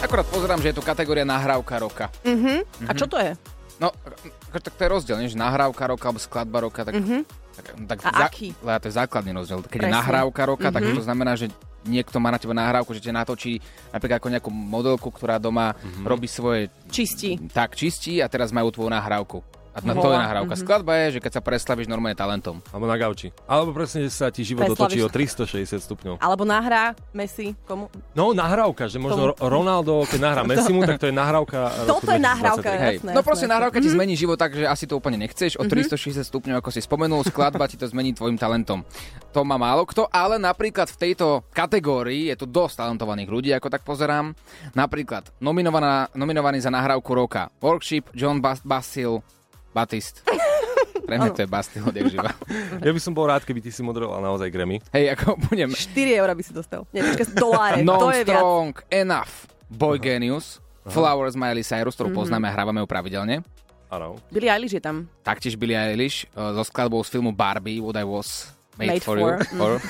[0.00, 2.06] Akorát pozerám, že je tu kategória nahrávka roka.
[2.22, 2.66] Mhm.
[2.84, 3.38] A čo to je?
[3.78, 3.94] No,
[4.50, 5.30] tak to je rozdiel, nie?
[5.30, 6.98] že nahrávka roka alebo skladba roka, tak...
[6.98, 7.22] Mhm.
[7.54, 8.50] tak, tak A aký?
[8.58, 9.62] Ale to je základný rozdiel.
[9.62, 9.94] Keď je Presne.
[9.94, 10.94] nahrávka roka, tak Mhm.
[10.98, 11.46] to znamená, že
[11.86, 13.60] niekto má na teba nahrávku, že ťa natočí
[13.92, 16.72] napríklad ako nejakú modelku, ktorá doma robí svoje...
[16.88, 17.36] Čistí.
[17.52, 19.57] Tak, čistí a teraz majú tvoju nahrávku.
[19.78, 20.52] A na to je nahrávka.
[20.52, 20.60] Mhm.
[20.60, 22.58] Skladba je, že keď sa preslavíš normálne talentom.
[22.66, 23.30] Alebo na gauči.
[23.44, 25.46] Alebo presne, že sa ti život otočí o 360
[25.78, 26.14] stupňov.
[26.18, 27.86] Alebo nahrá Messi komu?
[28.12, 32.18] No, nahrávka, že možno Ro- Ronaldo, keď nahrá Messimu, tak to je nahrávka Toto je
[32.18, 32.84] nahrávka, 2023.
[32.84, 32.94] Hej.
[32.98, 33.94] jasné, no proste nahrávka ti Mhm.
[33.94, 35.54] zmení život tak, že asi to úplne nechceš.
[35.54, 35.70] O Mhm.
[35.70, 38.82] 360 stupňov, ako si spomenul, skladba ti to zmení tvojim talentom.
[39.30, 43.68] To má málo kto, ale napríklad v tejto kategórii je tu dosť talentovaných ľudí, ako
[43.68, 44.32] tak pozerám.
[44.72, 45.78] Napríklad nominovaná,
[46.12, 49.20] nominovaný za nahrávku roka Workship John Bas- Basil
[49.78, 50.26] Batist.
[51.08, 52.30] Pre mňa to je Bastil odjak živa.
[52.84, 54.78] Ja by som bol rád, keby ty si moderoval naozaj Grammy.
[54.90, 55.70] Hej, ako budem...
[55.70, 56.84] 4 eurá by si dostal.
[56.90, 57.80] Nie, počkaj, doláre.
[57.80, 58.36] Non to je viac.
[58.36, 59.30] Strong Enough
[59.68, 62.16] Boy Genius Flowers Miley Cyrus, ktorú Mhm.
[62.16, 63.40] poznáme a hrávame ju pravidelne.
[63.88, 64.16] Áno.
[64.28, 65.08] Billie Eilish je tam.
[65.22, 69.16] Taktiež Billie Eilish uh, so skladbou z filmu Barbie What I Was Made, Made for,
[69.16, 69.32] for.
[69.32, 69.56] You.
[69.56, 69.72] For.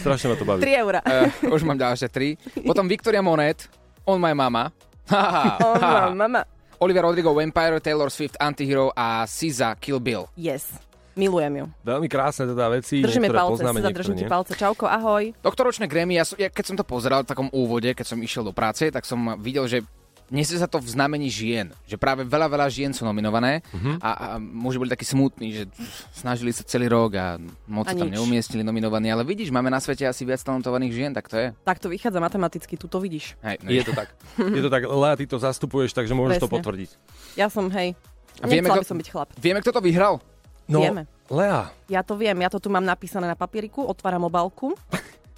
[0.00, 0.60] Strašne ma to baví.
[0.64, 0.98] 3 eurá.
[1.04, 2.34] Uh, už mám ďalšie tri.
[2.64, 3.68] Potom Victoria Monet,
[4.02, 4.72] On My Mama.
[5.04, 6.16] Oh, haha.
[6.16, 6.48] mama.
[6.82, 10.26] Olivia Rodrigo, Vampire, Taylor Swift, Antihero a SZA, Kill Bill.
[10.34, 10.66] Yes.
[11.14, 11.66] Milujem ju.
[11.86, 14.52] Veľmi krásne teda veci, Držíme niektoré palce, poznáme, Siza, držím ti palce.
[14.58, 15.30] Čauko, ahoj.
[15.46, 18.42] Tohtoročné Grammy, ja, som, ja keď som to pozeral v takom úvode, keď som išiel
[18.42, 19.86] do práce, tak som videl, že
[20.32, 21.68] nesie sa to v znamení žien.
[21.84, 23.98] Že práve veľa, veľa žien sú nominované Mhm.
[23.98, 25.62] a, a muži boli takí smutní, že
[26.10, 28.16] snažili sa celý rok a moc A sa tam nič.
[28.16, 29.06] neumiestnili nominovaní.
[29.06, 31.46] Ale vidíš, máme na svete asi viac talentovaných žien, tak to je.
[31.60, 33.32] Tak to vychádza matematicky, tu to vidíš.
[33.40, 34.06] Hej, no Je to tak.
[34.36, 36.54] Je to tak, Lea, ty to zastupuješ, takže môžeš to Presne.
[36.58, 36.90] potvrdiť.
[37.34, 37.94] Ja som, hej,
[38.40, 39.28] A vieme, kto- by som byť chlap.
[39.36, 40.18] Vieme, kto to vyhral?
[40.64, 41.04] No, Vieme.
[41.28, 44.72] Lea, Ja to viem, ja to tu mám napísané na papieriku, otváram obálku.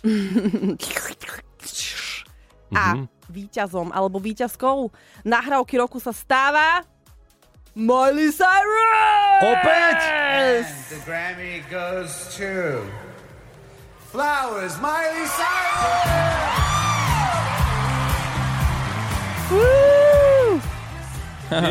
[2.74, 4.92] A Víťazom alebo víťazkou
[5.24, 6.84] nahrávky roku sa stáva
[7.74, 9.42] Miley Cyrus!
[9.42, 9.98] Opäť?
[10.94, 12.87] The Grammy goes to
[14.14, 16.54] Flowers, Miley Cyrus.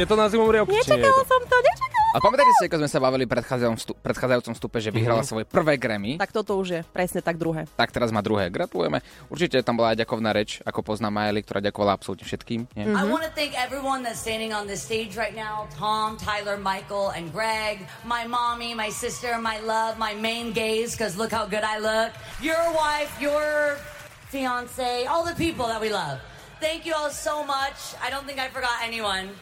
[0.03, 1.27] je to na zimom riavku, Nečakala to?
[1.27, 1.92] som to, nečakala.
[2.13, 5.27] A pamätáte si, ako sme sa bavili v predchádzajúcom, vstup, predchádzajúcom vstupe, že vyhrala Mhm.
[5.27, 6.21] svoje prvé Grammy?
[6.21, 7.65] Tak toto už je presne tak druhé.
[7.73, 8.53] Tak teraz má druhé.
[8.53, 9.01] Gratulujeme.
[9.33, 12.69] Určite tam bola aj ďakovná reč, ako pozná Miley, ktorá ďakovala absolútne všetkým.
[12.77, 12.85] Nie?
[12.85, 17.09] I want to thank everyone that's standing on this stage right now Tom, Tyler, Michael,
[17.11, 21.65] and Greg, my mommy, my sister, my love, my main gaze, because look how good
[21.65, 23.81] I look, your wife, your
[24.29, 26.21] fiance, all the people that we love.
[26.61, 27.97] Thank you all so much.
[27.99, 29.33] I don't think I forgot anyone,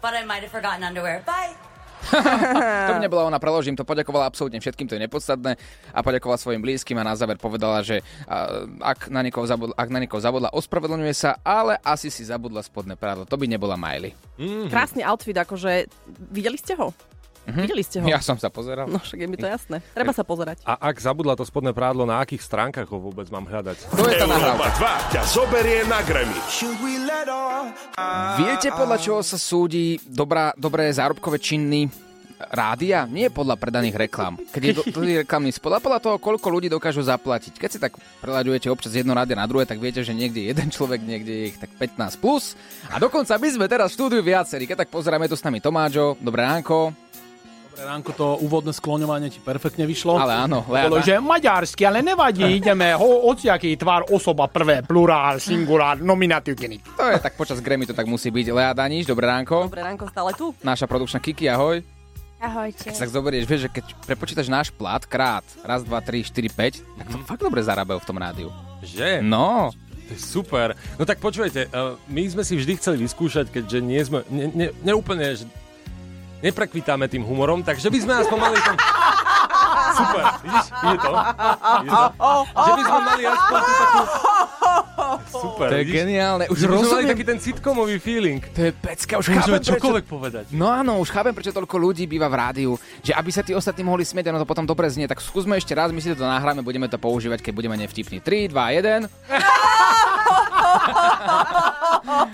[0.00, 1.26] but I might have forgotten underwear.
[1.26, 1.58] Bye.
[2.88, 5.60] To by nebola ona, preložím to, poďakovala absolútne všetkým, to je nepodstatné
[5.92, 8.00] a poďakovala svojim blízkym a na záver povedala, že
[8.80, 12.96] ak, na niekoho zabudla, ak na niekoho zabudla, ospravedlňuje sa, ale asi si zabudla spodné
[12.96, 13.28] prádlo.
[13.28, 14.16] To by nebola Miley.
[14.40, 14.72] Mhm.
[14.72, 15.90] Krásny outfit, akože
[16.32, 16.94] videli ste ho?
[17.48, 17.60] Mhm.
[17.64, 18.06] Videli ste ho?
[18.06, 18.84] Ja som sa pozeral.
[18.86, 19.80] No však je mi to jasné.
[19.90, 20.60] Treba sa pozerať.
[20.62, 23.88] A ak zabudla to spodné prádlo, na akých stránkach ho vôbec mám hľadať?
[23.88, 24.68] To je tá nahrávka.
[25.08, 26.36] 2 ťa zoberie na Grammy.
[28.36, 31.88] Viete, podľa čoho sa súdi dobrá, dobré zárobkové činný
[32.38, 33.02] rádia?
[33.04, 34.38] Nie podľa predaných reklám.
[34.52, 37.56] Keď je do- dlhý reklamný spot, podľa toho, koľko ľudí dokážu zaplatiť.
[37.56, 40.68] Keď si tak preľaďujete občas jedno rádia na druhé, tak viete, že niekde je jeden
[40.68, 42.54] človek, niekde je ich tak 15 plus.
[42.88, 44.64] A dokonca my sme teraz v štúdiu viacerí.
[44.64, 46.14] Keď tak pozeráme, tu s nami Tomáčo.
[46.18, 46.94] Dobré ránko.
[47.78, 50.18] Ránko, to úvodné skloňovanie ti perfektne vyšlo.
[50.18, 56.02] Ale áno, Bolo, že maďarsky, ale nevadí, ideme ho, hociaký tvar, osoba, prvé, plurál, singulár,
[56.02, 56.90] nominatív, genitív.
[56.98, 58.46] To je tak počas Grammy to tak musí byť.
[58.50, 59.70] Lea Daníš, dobré ránko.
[59.70, 60.50] Dobré ránko, stále tu.
[60.66, 61.78] Naša produkčná Kiki, ahoj.
[62.38, 62.86] Ahojte.
[62.86, 66.46] Keď sa tak zoberieš, vieš, že keď prepočítaš náš plat krát, raz, dva, tri, štyri,
[66.46, 68.48] päť, tak to fakt dobre zarábajú v tom rádiu.
[68.82, 69.26] Že?
[69.26, 69.74] No.
[70.06, 70.78] To je super.
[70.94, 74.66] No tak počujete, uh, my sme si vždy chceli vyskúšať, keďže nie sme, ne, ne,
[74.86, 75.50] neúplne, že
[76.40, 78.76] neprekvitáme tým humorom, takže by sme aspoň mali ten...
[79.88, 81.10] Super, vidíš, ide to?
[81.80, 82.30] Ide to?
[82.54, 84.00] Že by sme mali aspoň tú takú...
[85.28, 85.94] Super, To je vidíš?
[85.96, 87.10] geniálne, už Že by sme mali rozumiem.
[87.10, 88.40] taký ten sitcomový feeling.
[88.48, 90.14] To je pecka, už Môžeme chápem, čokoľvek prečo...
[90.14, 90.44] povedať.
[90.52, 93.82] No áno, už chápem, prečo toľko ľudí býva v rádiu, že aby sa tí ostatní
[93.82, 96.60] mohli smieť, ono to potom dobre znie, tak skúsme ešte raz, my si to nahráme,
[96.60, 98.20] budeme to používať, keď budeme nevtipní.
[98.20, 99.08] 3, 2, 1.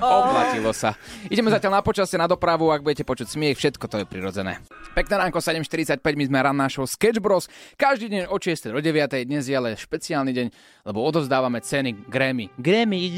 [0.00, 0.94] Oplatilo sa.
[1.28, 4.60] Ideme zatiaľ na počasie, na dopravu, ak budete počuť smiech, všetko to je prirodzené.
[4.94, 7.46] Pekné ránko 7.45, my sme ran našou Sketch Bros.
[7.74, 8.74] Každý deň od 6.
[8.74, 9.26] do 9.
[9.26, 10.46] Dnes je ale špeciálny deň,
[10.86, 12.50] lebo odovzdávame ceny Grammy.
[12.58, 13.10] Grammy.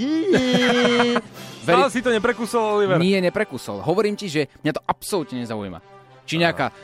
[1.64, 3.00] Stále si to neprekusol, Oliver.
[3.00, 3.83] Nie, neprekusol.
[3.83, 5.95] Hovorím ti, že mňa to absolútne nezaujíma.
[6.27, 6.75] Či nejaká,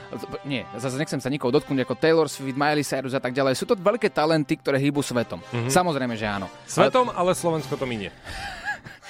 [0.47, 3.59] nie, zase nechcem sa nikoho dotknúť ako Taylor Swift, Miley Cyrus a tak ďalej.
[3.59, 5.43] Sú to veľké talenty, ktoré hýbu svetom.
[5.51, 5.69] Mhm.
[5.69, 6.47] Samozrejme, že áno.
[6.65, 8.15] Svetom, ale Slovensko to minie.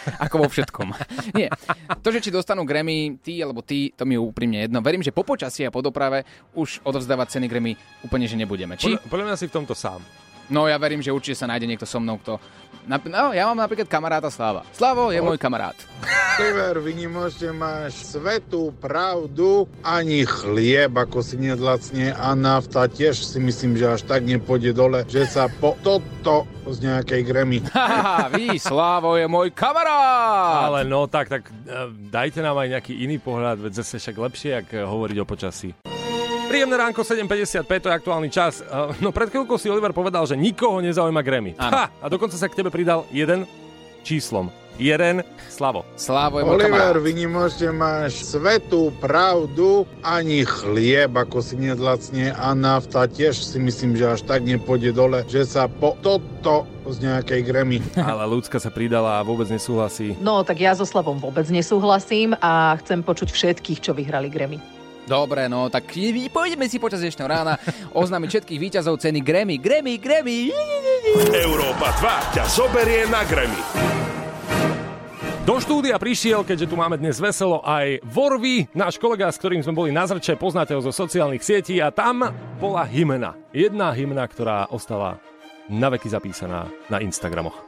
[0.24, 0.88] Ako vo všetkom.
[1.38, 1.46] Nie.
[2.02, 4.82] To, že či dostanú Grammy tí alebo ty, to mi je úprimne jedno.
[4.82, 6.26] Verím, že po počasí a po doprave
[6.58, 8.74] už odovzdávať ceny Grammy úplne, že nebudeme.
[8.74, 8.98] Či?
[8.98, 10.02] Podľa, podľa mňa si v tomto sám.
[10.50, 12.42] No ja verím, že určite sa nájde niekto so mnou, kto...
[12.82, 14.66] Nap- No, ja mám napríklad kamaráta Slava.
[14.74, 15.78] Slavo je môj kamarát.
[16.32, 23.76] Oliver, vynimočne máš svetú pravdu, ani chlieb, ako si nedlacne a nafta tiež si myslím,
[23.76, 27.58] že až tak nepôjde dole, že sa po toto z nejakej gremy.
[27.70, 30.72] Haha, vidíš, Slavo je môj kamarát!
[30.72, 34.50] Ale no tak, tak eh, dajte nám aj nejaký iný pohľad, veď zase však lepšie,
[34.58, 35.91] jak eh, hovoriť o počasí.
[36.52, 38.60] Príjemné ránko 7.55, to je aktuálny čas.
[38.60, 41.56] Eh, No pred chvíľkou si Oliver povedal, že nikoho nezaujíma Grammy.
[41.56, 41.72] Áno.
[41.72, 43.48] Ha, a dokonca sa k tebe pridal jeden
[44.04, 44.52] číslom.
[44.76, 45.20] Jeden
[45.52, 45.84] Slavo.
[46.00, 53.36] Slavo je Oliver, vynimočne máš svetú pravdu, ani chlieb, ako si nedlacne a nafta tiež
[53.36, 57.78] si myslím, že až tak nepôjde dole, že sa po toto z nejakej gremy.
[58.00, 60.16] Ale ľudská sa pridala a vôbec nesúhlasí.
[60.20, 64.71] No, tak ja so Slavom vôbec nesúhlasím a chcem počuť všetkých, čo vyhrali Grammy.
[65.02, 65.90] Dobre, no, tak
[66.30, 67.58] poďme si počas dnešného rána
[67.90, 69.58] oznámiť všetkých víťazov ceny Grammy.
[69.58, 70.54] Grammy, Grammy!
[71.34, 73.58] Európa 2 ťa zoberie na Grammy.
[75.42, 79.74] Do štúdia prišiel, keďže tu máme dnes veselo, aj Vorvy, náš kolega, s ktorým sme
[79.74, 82.22] boli na zrče, poznáte ho zo sociálnych sietí a tam
[82.62, 83.34] bola hymna.
[83.50, 85.18] Jedna hymna, ktorá ostala
[85.66, 87.58] na veky zapísaná na Instagramoch.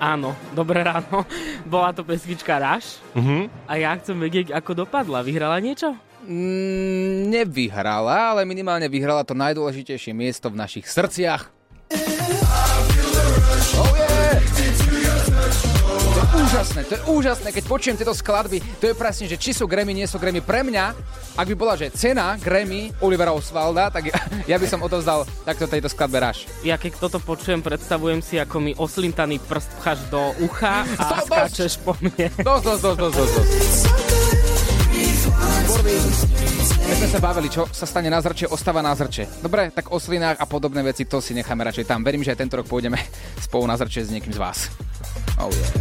[0.00, 1.28] Áno, dobré ráno.
[1.68, 3.68] Bola to pesnička Rush Mhm.
[3.68, 5.20] a ja chcem vedieť, ako dopadla.
[5.20, 5.92] Vyhrala niečo?
[6.24, 11.52] Mm, nevyhrala, ale minimálne vyhrala to najdôležitejšie miesto v našich srdciach.
[13.74, 14.14] Oh yeah!
[16.14, 19.50] To je úžasné, to je úžasné, keď počujem tieto skladby, to je presne, že či
[19.50, 20.38] sú Grammy, nie sú Grammy.
[20.38, 20.84] Pre mňa,
[21.34, 24.14] ak by bola, že cena Grammy Olivera Osvalda, tak
[24.46, 26.46] ja, by som odovzdal takto tejto skladbe Rush.
[26.62, 31.26] Ja keď toto počujem, predstavujem si, ako mi oslintaný prst pcháš do ucha a Stop,
[31.26, 32.30] skáčeš po mne.
[32.38, 34.03] Dosť, dosť, dosť, dosť, dosť.
[36.84, 39.40] My sme sa bavili, čo sa stane na zrče, ostáva na zrče.
[39.40, 42.04] Dobre, tak o slinách a podobné veci, to si necháme radšej tam.
[42.04, 43.00] Verím, že aj tento rok pôjdeme
[43.46, 44.68] spolu na zrče s niekým z vás.
[45.40, 45.72] Oh yeah.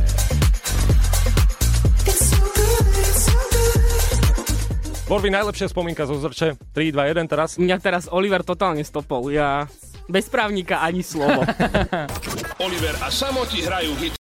[5.04, 6.56] Vorvy, najlepšia spomienka zo zrče.
[6.72, 7.60] 3, 2, 1 teraz.
[7.60, 9.30] Mňa teraz Oliver totálne stopol.
[9.30, 9.68] Ja
[10.08, 11.44] bez právnika ani slovo.
[12.66, 14.23] Oliver a Samoti hrajú hit.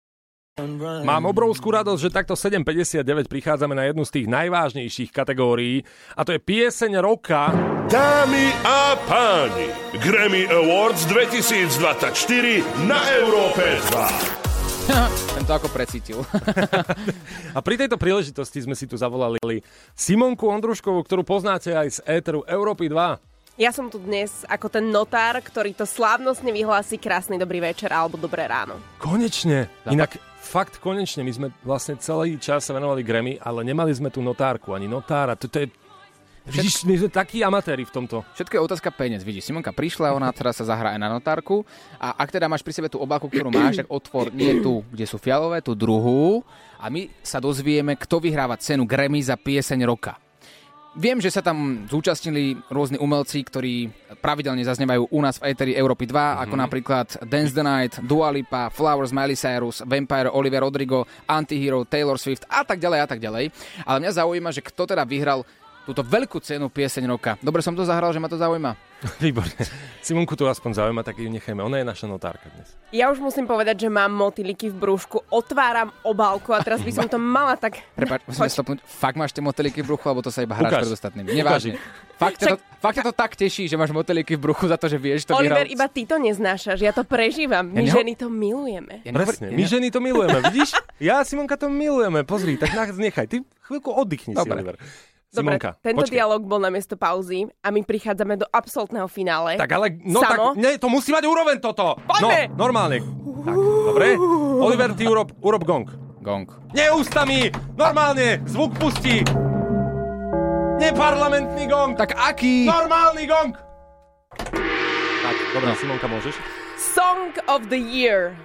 [1.01, 5.81] Mám obrovskú radosť, že takto 7.59 prichádzame na jednu z tých najvážnejších kategórií
[6.13, 7.49] a to je pieseň roka.
[7.89, 15.33] Dámy a páni, Grammy Awards 2024 na Európe 2.
[15.33, 16.21] Ten to ako precítil.
[17.57, 19.65] A pri tejto príležitosti sme si tu zavolali
[19.97, 23.57] Simonku Ondruškovú, ktorú poznáte aj z éteru Európy 2.
[23.57, 28.21] Ja som tu dnes ako ten notár, ktorý to slávnostne vyhlási krásny dobrý večer alebo
[28.21, 28.77] dobré ráno.
[29.01, 29.69] Konečne.
[29.89, 34.21] Inak fakt konečne, my sme vlastne celý čas sa venovali Grammy, ale nemali sme tu
[34.21, 35.33] notárku, ani notára.
[35.33, 35.67] To, to je...
[36.43, 38.21] Vidíš, my sme takí amatéri v tomto.
[38.35, 39.23] Všetko je otázka peniaz.
[39.23, 41.63] Vidíš, Simonka prišla, ona teraz sa zahrá aj na notárku
[41.97, 45.07] a ak teda máš pri sebe tú obálku, ktorú máš, tak otvor nie tú, kde
[45.07, 46.43] sú fialové, tú druhú
[46.77, 50.19] a my sa dozvieme, kto vyhráva cenu Grammy za pieseň roka.
[50.93, 53.89] Viem, že sa tam zúčastnili rôzni umelci, ktorí
[54.21, 56.43] pravidelne zaznievajú u nás v Eteri Európy 2, mm-hmm.
[56.45, 62.21] ako napríklad Dance the Night, Dua Lipa, Flowers, Miley Cyrus, Vampire, Oliver Rodrigo, Antihero, Taylor
[62.21, 63.49] Swift a tak ďalej a tak ďalej.
[63.89, 65.41] Ale mňa zaujíma, že kto teda vyhral
[65.83, 67.35] túto veľkú cenu pieseň roka.
[67.37, 68.71] Dobre som to zahral, že ma to zaujíma.
[69.19, 69.51] Výborne.
[69.99, 71.59] Simonku to aspoň zaujíma, tak ju nechajme.
[71.59, 72.71] Ona je naša notárka dnes.
[72.89, 77.05] Ja už musím povedať, že mám motýliky v brúšku, otváram obálku a teraz by som
[77.05, 77.83] to mala tak...
[77.93, 78.79] Prepač, musíme stopnúť.
[78.81, 80.81] Fakt máš tie motýliky v bruchu, alebo to sa iba hráš Ukáž.
[80.81, 81.27] pred ostatnými?
[81.33, 81.75] Nevážne.
[82.13, 84.95] Fakt ťa, to, fakt to tak teší, že máš motýliky v bruchu za to, že
[84.95, 85.73] vieš to Oliver, vyhral.
[85.73, 87.65] iba ty to neznášaš, ja to prežívam.
[87.65, 89.03] My Ja neho- ženy to milujeme.
[89.03, 90.69] Ja nehovorím- Presne, ja my ženy to milujeme, vidíš?
[90.97, 93.27] Ja a Simonka to milujeme, pozri, tak nás nechaj.
[93.27, 94.55] Ty chvíľku oddychni si, Dobre.
[94.55, 94.75] Oliver.
[95.33, 96.13] Dobre, Simonka, tento počkaj.
[96.13, 99.57] dialog bol na miesto pauzy a my prichádzame do absolútneho finále.
[99.57, 100.53] Tak ale, no Samo?
[100.53, 101.97] tak, nie, to musí mať úroveň toto.
[102.05, 102.53] Poďme!
[102.53, 103.01] No, normálne.
[103.41, 104.07] Tak, dobre.
[104.61, 105.89] Oliver, ty urob, urob gong.
[106.21, 106.47] Gong.
[106.77, 109.25] Nie ústami, normálne, zvuk pustí.
[110.77, 111.97] Neparlamentný gong.
[111.97, 112.69] Tak aký?
[112.69, 113.57] Normálny gong.
[115.23, 116.37] Tak, dobre, Simonka, môžeš?
[116.77, 118.37] Song of the Year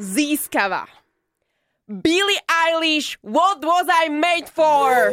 [0.00, 0.88] získava
[1.90, 5.10] Billie Eilish What Was I Made For?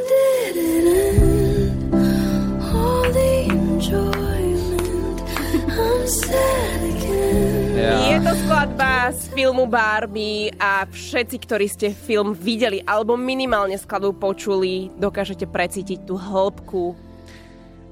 [7.82, 14.14] Je to skladba z filmu Barbie a všetci, ktorí ste film videli alebo minimálne skladbu
[14.22, 16.94] počuli, dokážete precítiť tú hĺbku.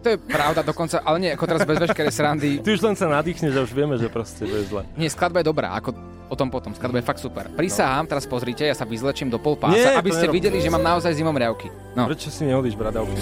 [0.05, 2.49] To je pravda dokonca, ale nie, ako teraz bez veškerej srandy.
[2.61, 4.85] Ty už len sa nadýchneš a už vieme, že proste to je zle.
[4.93, 5.97] Nie, skladba je dobrá, ako
[6.29, 6.77] o tom potom.
[6.77, 7.49] Skladba je fakt super.
[7.57, 10.37] Prisahám, teraz pozrite, ja sa vyzlečím do pol pása, Nie, aby ste nerob.
[10.37, 11.73] videli, že mám naozaj zimom riavky.
[11.97, 12.05] No.
[12.05, 13.17] Prečo si nehodíš bradavku?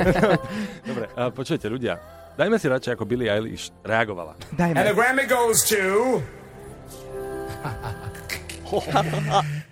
[0.88, 2.00] Dobre, a počujete ľudia,
[2.40, 4.32] dajme si radšej, ako Billie Eilish reagovala.
[4.56, 5.76] And the Grammy goes to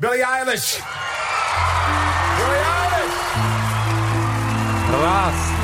[0.05, 0.85] Billie Eilish.
[2.37, 3.17] Billie Eilish.
[4.93, 5.56] Krásne.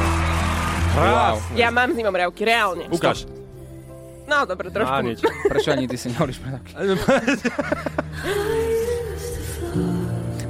[0.93, 1.57] Krásne.
[1.57, 2.85] Ja mám zimomriavky, reálne.
[2.93, 3.25] Ukáž.
[4.29, 4.93] No, dobre, trošku.
[4.93, 5.25] Á, nič.
[5.25, 6.39] Prečo ani ty si nehovoríš?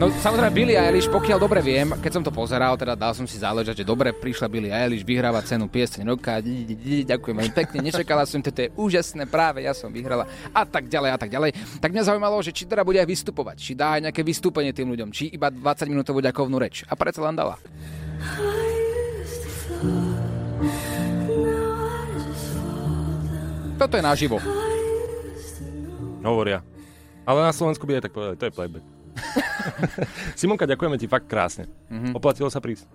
[0.02, 3.38] No samozrejme Billie Eilish, pokiaľ dobre viem, keď som to pozeral, teda dal som si
[3.38, 8.42] záležať, že dobre prišla Billie Eilish, vyhráva cenu pieseň roka, ďakujem veľmi pekne, nečakala som,
[8.42, 11.54] toto je úžasné, práve ja som vyhrala a tak ďalej a tak ďalej.
[11.78, 14.90] Tak mňa zaujímalo, že či teda bude aj vystupovať, či dá aj nejaké vystúpenie tým
[14.90, 16.82] ľuďom, či iba 20 minútovú ďakovnú reč.
[16.90, 17.54] A predsa len dala.
[23.82, 24.38] Toto je naživo.
[26.22, 26.62] Hovoria.
[27.26, 28.86] Ale na Slovensku by aj tak povedali, to je playback.
[30.38, 31.66] Simonka, ďakujeme ti fakt krásne.
[31.90, 32.14] Mm-hmm.
[32.14, 32.86] Oplatilo sa prísť.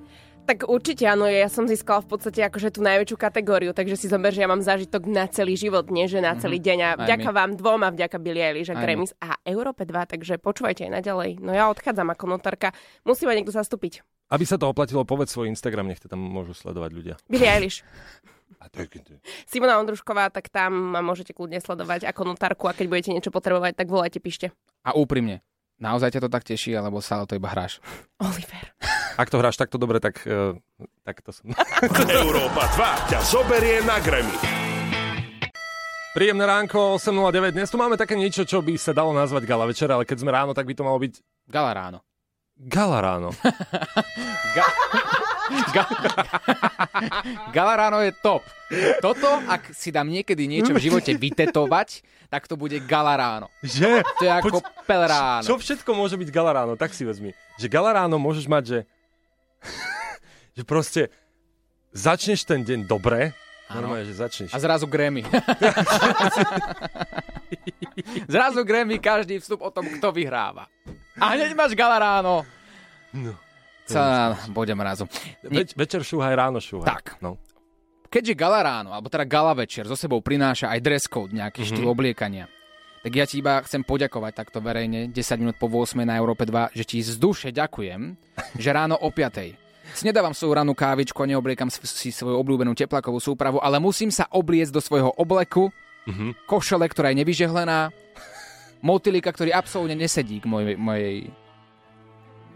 [0.47, 4.31] Tak určite áno, ja som získala v podstate akože tú najväčšiu kategóriu, takže si zober,
[4.31, 6.77] že ja mám zážitok na celý život, nie že na celý deň.
[6.79, 7.35] A Aj vďaka my.
[7.35, 8.79] vám dvom a vďaka Billie Eilish a.
[8.79, 11.43] Grammys a Európe 2, takže počúvajte aj naďalej.
[11.43, 12.71] No ja odchádzam ako notárka,
[13.03, 14.07] musí ma niekto zastúpiť.
[14.31, 17.15] Aby sa to oplatilo, povedz svoj Instagram, nech to tam môžu sledovať ľudia.
[17.27, 17.83] Billie Eilish.
[18.57, 18.89] A to je...
[19.45, 23.75] Simona Ondrušková, tak tam ma môžete kľudne sledovať ako notárku a keď budete niečo potrebovať,
[23.75, 24.55] tak volajte, píšte.
[24.87, 25.43] A úprimne,
[25.77, 27.83] naozaj ťa to tak teší, alebo stále to iba hráš?
[28.23, 28.73] Oliver.
[29.17, 30.55] Ak to hráš takto dobre, tak, uh,
[31.01, 31.51] tak to som.
[32.23, 32.69] Európa
[33.05, 34.37] 2 ťa zoberie na Grammy.
[36.17, 37.53] Príjemné ránko, 8.09.
[37.53, 40.33] Dnes tu máme také niečo, čo by sa dalo nazvať gala večer, ale keď sme
[40.33, 41.13] ráno, tak by to malo byť...
[41.45, 42.06] Gala ráno.
[42.57, 43.29] Gala ráno.
[44.57, 44.73] Ga-
[45.71, 45.89] Ga-
[47.53, 48.41] Gala ráno je top.
[48.99, 53.47] Toto, ak si dám niekedy niečo v živote vytetovať, tak to bude gala ráno.
[53.63, 54.01] Že?
[54.19, 55.45] To je ako pel ráno.
[55.45, 56.73] Čo všetko môže byť gala ráno?
[56.75, 57.31] Tak si vezmi.
[57.61, 58.79] Že gala ráno môžeš mať, že...
[60.57, 61.13] že proste
[61.93, 64.55] začneš ten deň dobre, Normálne, že začneš.
[64.55, 65.27] A zrazu Grammy.
[68.31, 70.71] zrazu Grammy, každý vstup o tom, kto vyhráva.
[71.17, 72.45] A hneď máš gala ráno.
[73.13, 73.33] No.
[73.87, 75.07] Sa bude mrazu.
[75.41, 76.85] Več, večer šúhaj, ráno šúhaj.
[76.85, 77.05] Tak.
[77.23, 77.39] No.
[78.07, 81.67] Keďže gala ráno, alebo teda gala večer, so sebou prináša aj dress code, nejaký Mhm.
[81.67, 82.45] štýl obliekania,
[83.03, 86.71] tak ja ti iba chcem poďakovať takto verejne, 10 minút po 8 na Európe 2,
[86.71, 88.15] že ti z duše ďakujem,
[88.63, 89.55] že ráno o 5
[89.87, 94.27] si nedávam svoju ranú kávičku a neobliekam si svoju obľúbenú teplakovú súpravu, ale musím sa
[94.27, 95.71] obliecť do svojho obleku,
[96.07, 96.43] Mhm.
[96.47, 97.91] košele, ktorá je nevyžehlená,
[98.81, 101.15] motylika, ktorý absolútne nesedí k mojej, mojej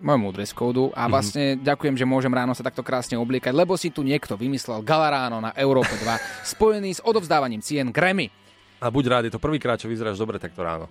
[0.02, 1.12] môjmu dress códu a Mhm.
[1.14, 5.14] vlastne ďakujem, že môžem ráno sa takto krásne obliekať, lebo si tu niekto vymyslel Gala
[5.14, 6.18] ráno na Európe 2
[6.58, 8.34] spojený s odovzdávaním cien Grammy.
[8.82, 10.90] A buď rád, je to prvýkrát, čo vyzeráš dobre takto ráno.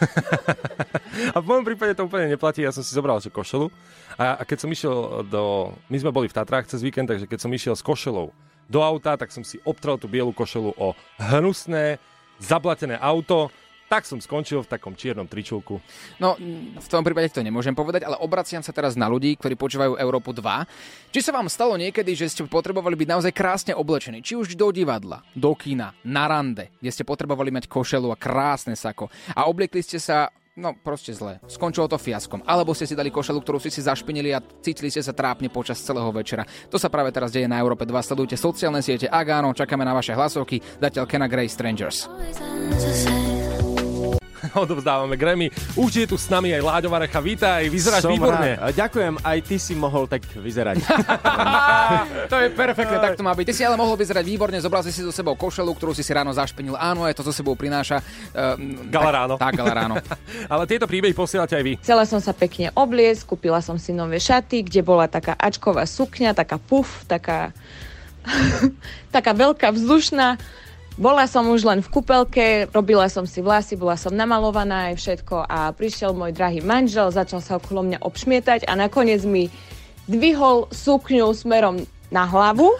[1.36, 3.68] a v mojom prípade to úplne neplatí, ja som si zobral že košelu
[4.16, 5.72] a, a keď som išiel do...
[5.92, 8.32] My sme boli v Tatrách cez víkend, takže keď som išiel s košelou
[8.66, 12.00] do auta, tak som si obtrel tú bielu košelu o hnusné,
[12.40, 13.52] zablatené auto,
[13.86, 15.78] tak som skončil v takom čiernom tričulku.
[16.18, 16.34] No,
[16.76, 20.34] v tom prípade to nemôžem povedať, ale obraciam sa teraz na ľudí, ktorí počúvajú Európu
[20.34, 21.12] 2.
[21.14, 24.70] Či sa vám stalo niekedy, že ste potrebovali byť naozaj krásne oblečení, či už do
[24.74, 29.80] divadla, do kína, na rande, kde ste potrebovali mať košelu a krásne sako a obliekli
[29.82, 31.36] ste sa No, proste zle.
[31.52, 32.40] Skončilo to fiaskom.
[32.48, 35.76] Alebo ste si dali košelu, ktorú ste si zašpinili a cítili ste sa trápne počas
[35.84, 36.48] celého večera.
[36.72, 37.92] To sa práve teraz deje na Európe 2.
[38.00, 39.04] Sledujte sociálne siete.
[39.04, 40.64] Ak áno, čakáme na vaše hlasovky.
[40.80, 42.08] Zatiaľ Kena Grey Strangers.
[44.64, 45.50] Odovzdávame Grammy.
[45.74, 47.18] Už je tu s nami aj Láďo Varecha.
[47.18, 48.56] Vítaj, vyzeráš Som výborne.
[48.56, 48.62] rád.
[48.62, 50.82] A Ďakujem, aj ty si mohol tak vyzerať.
[52.32, 53.46] to je perfektné, tak to má byť.
[53.50, 56.12] Ty si ale mohol vyzerať výborne, zobral si si so sebou košelu, ktorú si si
[56.12, 56.76] ráno zašpinil.
[56.76, 58.04] Áno, aj to so sebou prináša.
[58.36, 59.34] Uh, Gala ráno.
[59.40, 59.94] Tak, tak, gala ráno.
[60.52, 61.72] Ale tieto príbehy posielate aj vy.
[61.80, 66.36] Chcela som sa pekne obliecť, kúpila som si nové šaty, kde bola taká ačková sukňa,
[66.36, 67.50] taká puf, taká,
[69.14, 70.36] taká veľká vzdušná.
[70.96, 75.44] Bola som už len v kúpelke, robila som si vlasy, bola som namalovaná aj všetko
[75.44, 79.52] a prišiel môj drahý manžel, začal sa okolo mňa obšmietať a nakoniec mi
[80.08, 82.72] dvihol sukňu smerom na hlavu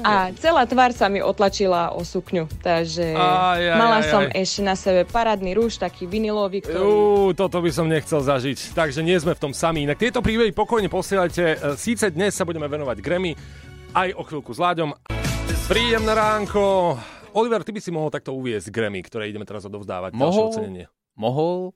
[0.00, 2.48] a celá tvár sa mi otlačila o sukňu.
[2.64, 4.32] Takže Aj, aj, mala aj, som aj.
[4.40, 6.88] ešte na sebe parádny rúž, taký vinilový, ktorý...
[6.88, 9.84] Ú, toto by som nechcel zažiť, takže nie sme v tom sami.
[9.84, 11.42] Inak tieto príbehy pokojne posielajte.
[11.52, 13.36] E, Síce dnes sa budeme venovať Grammy,
[13.92, 14.94] aj o chvíľku s Láďom.
[15.64, 16.94] Príjemné ránko.
[17.34, 20.14] Oliver, ty by si mohol takto uviezť Grammy, ktoré ideme teraz odovzdávať.
[20.14, 20.86] Mohol, ocenenie.
[21.18, 21.74] mohol,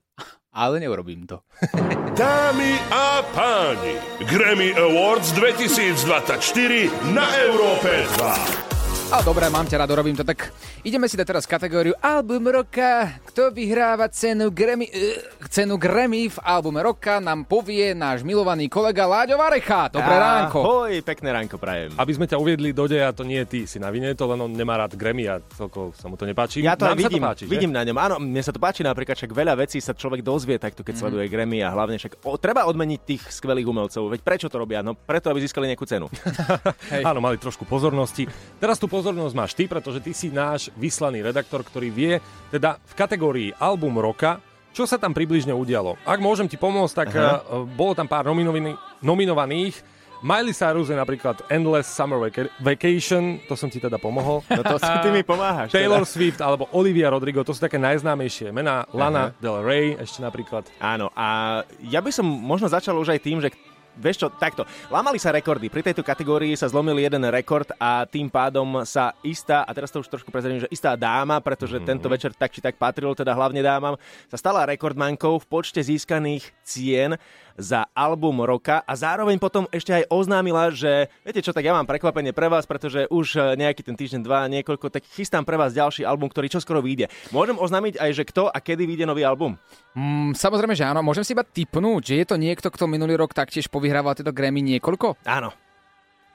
[0.53, 1.43] ale neurobím to.
[2.21, 3.99] Dámy a páni,
[4.29, 7.91] Grammy Awards 2024 na Európe
[8.21, 8.78] 2.
[9.09, 10.21] Ale dobré, mám ťa rád, robím to.
[10.21, 10.53] Tak
[10.85, 13.09] ideme si dať teraz kategóriu Album roka.
[13.25, 15.17] Kto vyhráva cenu Grammy, uh,
[15.49, 19.89] cenu Grammy v albume roka nám povie náš milovaný kolega Láďo Varecha.
[19.89, 20.61] Dobré ránko.
[20.61, 21.89] Ahoj, pekné ránko prajem.
[21.97, 24.53] Aby sme ťa uviedli do deja, to nie ty si na vine, to len on
[24.53, 26.61] nemá rád Grammy a celkovo sa mu to nepáči.
[26.61, 27.49] Ja to Nám vidím, sa to páči, že?
[27.49, 27.97] vidím na ňom.
[27.97, 31.01] Áno, mne sa to páči napríklad, však veľa vecí sa človek dozvie takto, keď Mhm.
[31.01, 34.05] sleduje Grammy a hlavne však o, treba odmeniť tých skvelých umelcov.
[34.07, 34.85] Veď prečo to robia?
[34.85, 36.05] No preto, aby získali nejakú cenu.
[37.09, 38.29] Áno, mali trošku pozornosti.
[38.61, 42.13] Teraz tú pozornosť máš ty, pretože ty si náš vyslaný redaktor, ktorý vie,
[42.51, 44.43] teda v kategórii album roka,
[44.75, 45.95] čo sa tam približne udialo.
[46.03, 47.39] Ak môžem ti pomôcť, tak Aha.
[47.39, 49.79] uh, bolo tam pár nominovaný, nominovaných.
[50.19, 54.43] Miley Cyrus je napríklad Endless Summer Vaca- Vacation, to som ti teda pomohol.
[54.51, 55.71] No to si ty mi pomáhaš.
[55.71, 56.11] Taylor teda.
[56.11, 58.83] Swift alebo Olivia Rodrigo, to sú také najznámejšie mená.
[58.91, 59.39] Lana Aha.
[59.39, 60.67] Del Rey ešte napríklad.
[60.83, 63.55] Áno, a ja by som možno začal už aj tým, že
[63.97, 65.67] Vieš čo, takto, lámali sa rekordy.
[65.67, 69.99] Pri tejto kategórii sa zlomil jeden rekord a tým pádom sa istá, a teraz to
[69.99, 71.89] už trošku prezradím, že istá dáma, pretože mm-hmm.
[71.89, 73.99] tento večer tak či tak patril teda hlavne dámam,
[74.31, 77.17] sa stala rekordmankou v počte získaných cien
[77.59, 81.83] za album roka a zároveň potom ešte aj oznámila, že viete čo, tak ja mám
[81.83, 85.75] prekvapenie pre vás, pretože už e, nejaký ten týždeň, dva, niekoľko, tak chystám pre vás
[85.75, 87.11] ďalší album, ktorý čoskoro vyjde.
[87.35, 89.59] Môžem oznámiť aj, že kto a kedy vyjde nový album?
[89.93, 91.03] Mm, samozrejme, že áno.
[91.03, 94.63] Môžem si iba tipnúť, že je to niekto, kto minulý rok taktiež povyhrával tieto Grammy
[94.63, 95.19] niekoľko?
[95.27, 95.51] Áno.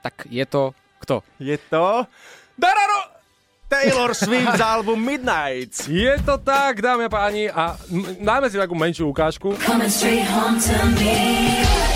[0.05, 1.21] Tak je to kto?
[1.37, 2.07] Je to...
[2.57, 3.14] Dararo!
[3.69, 5.87] Taylor Swift z album Midnights.
[5.87, 9.57] Je to tak, dámy a páni, a m- dáme si takú menšiu ukážku.
[9.65, 11.94] Coming straight home to me.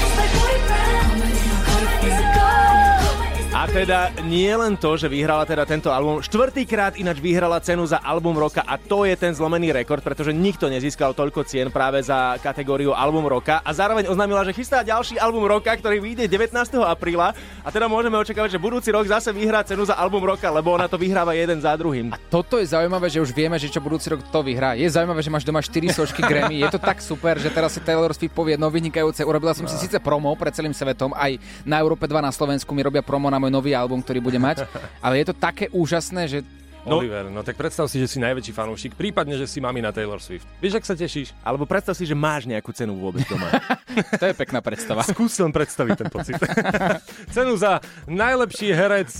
[3.60, 8.00] A teda nie len to, že vyhrala teda tento album, štvrtýkrát ináč vyhrala cenu za
[8.00, 12.40] album roka a to je ten zlomený rekord, pretože nikto nezískal toľko cien práve za
[12.40, 16.56] kategóriu album roka a zároveň oznámila, že chystá ďalší album roka, ktorý vyjde 19.
[16.88, 20.72] apríla a teda môžeme očakávať, že budúci rok zase vyhrá cenu za album roka, lebo
[20.72, 22.16] ona to vyhráva jeden za druhým.
[22.32, 24.80] Toto je zaujímavé, že už vieme, že čo budúci rok to vyhrá.
[24.80, 26.64] Je zaujímavé, že máš doma 4 sošky Grammy.
[26.64, 29.20] Je to tak super, že teraz si Taylor Swift povie no vynikajúce.
[29.28, 31.36] Urobila som si síce promo pred celým svetom, aj
[31.68, 34.66] na Európe 2 na Slovensku mi robia promo na môj nový album, ktorý bude mať.
[35.04, 36.40] Ale je to také úžasné, že
[36.88, 37.04] No.
[37.04, 40.24] Oliver, no tak predstav si, že si najväčší fanúšik, prípadne, že si mami na Taylor
[40.24, 40.48] Swift.
[40.64, 41.36] Vieš, ak sa tešíš?
[41.44, 43.52] Alebo predstav si, že máš nejakú cenu vôbec doma.
[44.22, 45.04] to je pekná predstava.
[45.04, 46.40] Skús len predstaviť ten pocit.
[47.36, 49.12] Cenu za najlepší herec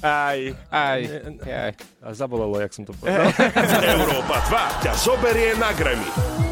[0.00, 0.38] aj,
[0.72, 1.00] aj,
[1.44, 1.72] aj.
[2.00, 3.32] A zabolelo, jak som to povedal.
[3.96, 4.36] Európa
[4.80, 6.49] 2 ťa zoberie na Grammy.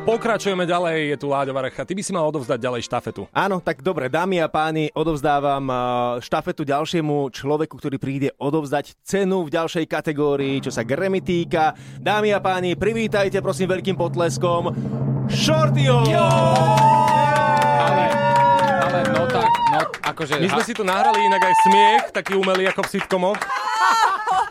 [0.00, 1.84] Pokračujeme ďalej, je tu Láďo Varecha.
[1.84, 3.28] Ty by si mal odovzdať ďalej štafetu.
[3.36, 5.76] Áno, tak dobre, dámy a páni, odovzdávam uh,
[6.24, 11.76] štafetu ďalšiemu človeku, ktorý príde odovzdať cenu v ďalšej kategórii, čo sa Grammy týka.
[12.00, 14.72] Dámy a páni, privítajte prosím veľkým potleskom
[15.28, 16.02] Shortyho!
[17.78, 18.04] Ale,
[18.80, 20.40] ale no tak, no akože...
[20.40, 23.59] My sme si tu nahrali inak aj smiech, taký umelý ako v sitcomoch.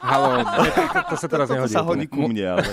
[0.10, 0.42] Halo,
[1.14, 1.70] to sa teraz nehodí.
[1.70, 2.66] sa hodí ku mne, ale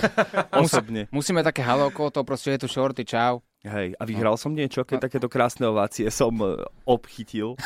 [0.57, 1.05] osobne.
[1.13, 3.45] Musíme také halo okolo toho, proste je tu shorty, čau.
[3.61, 6.57] Hej, a vyhral som niečo, keď takéto krásne ovácie som e,
[6.89, 7.53] obchytil.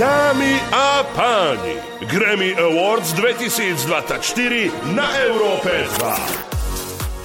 [0.00, 1.76] Dámy a páni,
[2.08, 6.50] Grammy Awards 2024 na Európe 2.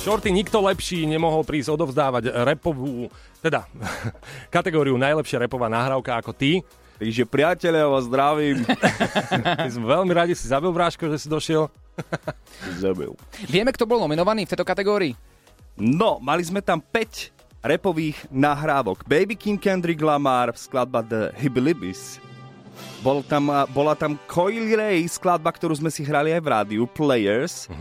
[0.06, 3.10] Shorty nikto lepší nemohol prísť odovzdávať repovú,
[3.42, 3.66] teda
[4.56, 6.62] kategóriu najlepšia repová nahrávka ako ty.
[6.96, 8.64] Takže priateľe, ja vás zdravím.
[9.42, 11.68] My sme veľmi radi si zabil Bráško, že si došiel.
[12.84, 13.16] Zabil.
[13.48, 15.16] Vieme, kto bol nominovaný v tejto kategórii?
[15.76, 17.32] No, mali sme tam 5
[17.64, 19.08] repových nahrávok.
[19.08, 22.20] Baby King Kendrick Lamar, skladba The Hibbilibis.
[23.00, 26.84] Bol tam, a- bola tam Coily Ray, skladba, ktorú sme si hrali aj v rádiu,
[26.84, 27.72] Players.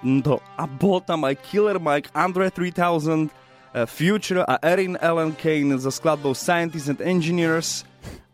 [0.00, 3.26] No, a bol tam aj Killer Mike, Andre 3000,
[3.74, 7.82] eh, Future a Erin Ellen Kane so skladbou Scientists and Engineers,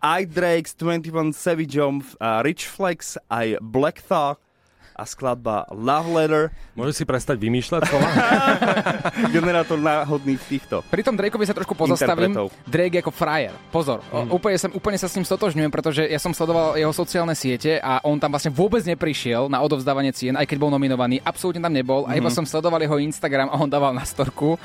[0.00, 4.45] aj Drake s 21 Savageom, a Rich Flex, aj Black Thought
[4.96, 6.42] a skladba Love Letter.
[6.72, 8.08] Môžeš si prestať vymýšľať slova?
[9.36, 10.80] Generátor náhodných týchto.
[10.88, 12.32] Pri tom Drakeovi sa trošku pozastavím.
[12.64, 13.52] Drake ako frajer.
[13.68, 14.32] Pozor, mm.
[14.32, 18.00] úplne, sa, úplne sa s ním stotožňujem, pretože ja som sledoval jeho sociálne siete a
[18.02, 21.20] on tam vlastne vôbec neprišiel na odovzdávanie cien, aj keď bol nominovaný.
[21.20, 22.08] Absolútne tam nebol.
[22.08, 22.36] A iba Mhm.
[22.42, 24.58] som sledoval jeho Instagram a on dával na storku um,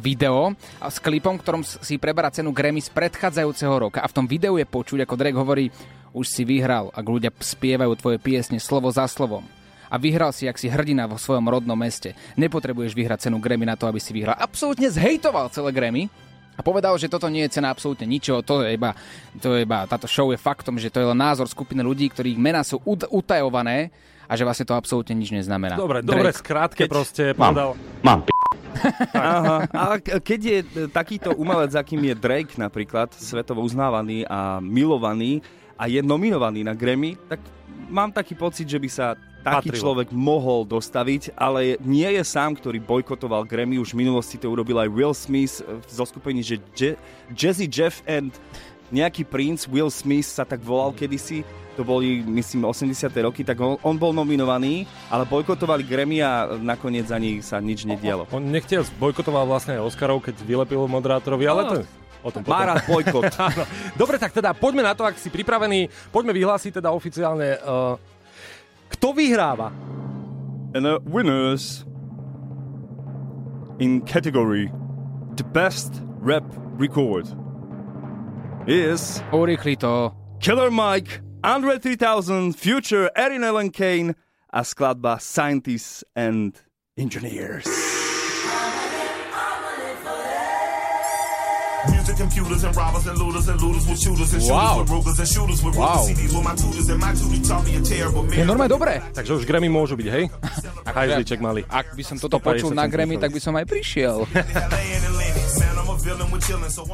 [0.00, 4.00] video s klipom, ktorom si preberá cenu Grammy z predchádzajúceho roka.
[4.00, 5.68] A v tom videu je počuť, ako Drake hovorí,
[6.12, 9.44] už si vyhral, ak ľudia spievajú tvoje piesne slovo za slovom.
[9.92, 12.16] A vyhral si, ak si hrdina vo svojom rodnom meste.
[12.40, 14.40] Nepotrebuješ vyhrať cenu Grammy na to, aby si vyhral.
[14.40, 16.08] Absolútne zhejtoval celé Grammy
[16.56, 18.96] a povedal, že toto nie je cena absolútne ničoho, to je iba,
[19.40, 22.36] to je iba, táto show je faktom, že to je len názor skupiny ľudí, ktorých
[22.40, 23.92] mená sú ut- utajované
[24.28, 25.76] a že vlastne to absolútne nič neznamená.
[25.76, 27.76] Dobre, dobre, skrátke proste povedal.
[28.00, 28.32] Mám p-
[29.12, 29.68] Aha.
[29.68, 35.44] A keď je e, takýto umelec, akým je Drake napríklad, svetovo uznávaný a milovaný
[35.82, 37.42] a je nominovaný na Grammy, tak
[37.90, 39.82] mám taký pocit, že by sa taký Patrilo.
[39.82, 44.78] človek mohol dostaviť, ale nie je sám, ktorý bojkotoval Grammy, už v minulosti to urobil
[44.78, 46.94] aj Will Smith e, zo skupení, že Je-
[47.34, 48.30] Jazzy Jeff and
[48.94, 51.42] nejaký princ Will Smith sa tak volal kedysi,
[51.74, 53.10] to boli, myslím, 80.
[53.24, 58.30] roky, tak on, on bol nominovaný, ale bojkotovali Grammy a nakoniec ani sa nič nedialo.
[58.30, 61.76] On nechtiel, bojkotoval vlastne aj Oscarov, keď vylepil moderátorovi, ale to...
[62.22, 62.54] O tom potom.
[62.54, 63.34] Má rád bojkot.
[64.00, 65.90] Dobre, tak teda poďme na to, ak si pripravený.
[66.14, 67.98] Poďme vyhlásiť teda oficiálne, uh,
[68.94, 69.74] kto vyhráva.
[70.72, 71.84] And the winners
[73.76, 74.72] in category
[75.36, 76.44] the best rap
[76.78, 77.26] record
[78.66, 80.14] is Urýchli to.
[80.40, 84.14] Killer Mike, Andre 3000, Future, Erin Ellen Kane
[84.52, 86.60] a skladba Scientists and
[86.96, 87.91] Engineers.
[92.02, 94.82] Music computers and robbers and looters and looters with shooters and shooters Wow.
[94.82, 96.02] with Rugers and shooters with Wow.
[96.02, 96.18] Rugers.
[96.18, 98.98] CDs with my tutors and my tutors taught me a terrible Je normálne dobré.
[99.14, 100.26] Takže už Grammy môžu byť, hej?
[100.98, 101.62] Hajzliček malý.
[101.70, 104.26] Ak by som toto počul na Grammy, tak by som aj prišiel.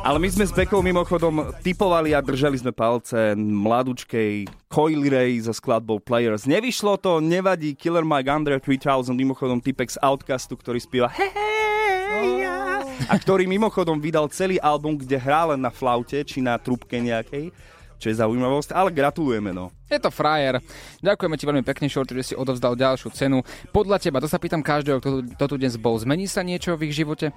[0.04, 5.56] Ale my sme s Bekou mimochodom typovali a držali sme palce mladučkej Coily Ray so
[5.56, 6.44] skladbou Players.
[6.44, 12.67] Nevyšlo to, nevadí, Killer Mike Under 3000, mimochodom typek z Outcastu, ktorý spieva hey, ja.
[13.08, 17.50] A ktorý mimochodom vydal celý album, kde hrá len na flaute či na trúbke nejakej,
[17.98, 19.72] čo je zaujímavosť, ale gratulujeme no.
[19.88, 20.60] Je to frajer.
[21.00, 23.40] Ďakujeme ti veľmi pekne, Shorty, že si odovzdal ďalšiu cenu.
[23.72, 25.96] Podľa teba, to sa pýtam každého, kto kto tu dnes bol.
[25.96, 27.32] Zmení sa niečo v ich živote?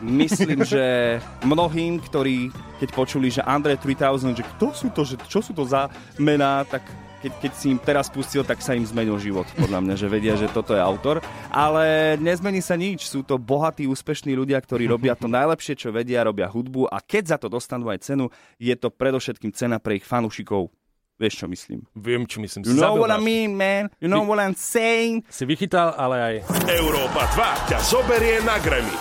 [0.00, 2.48] Myslím, že mnohým, ktorí
[2.80, 6.64] keď počuli, že Andre 3000, že kto sú to, že čo sú to za mená,
[6.64, 6.80] tak
[7.20, 10.34] keď, keď si im teraz pustil, tak sa im zmenil život, podľa mňa, že vedia,
[10.36, 11.20] že toto je autor.
[11.52, 16.24] Ale nezmení sa nič, sú to bohatí, úspešní ľudia, ktorí robia to najlepšie, čo vedia,
[16.24, 20.04] robia hudbu a keď za to dostanú aj cenu, je to predovšetkým cena pre ich
[20.08, 20.72] fanúšikov.
[21.20, 21.84] Vieš, čo myslím?
[21.92, 22.64] Viem, čo myslím.
[22.64, 23.92] You Si know what I mean, man?
[24.00, 25.28] You know what I'm saying?
[25.28, 26.34] Si vychytal, ale aj...
[26.64, 28.96] Európa 2 ťa zoberie na Grammy.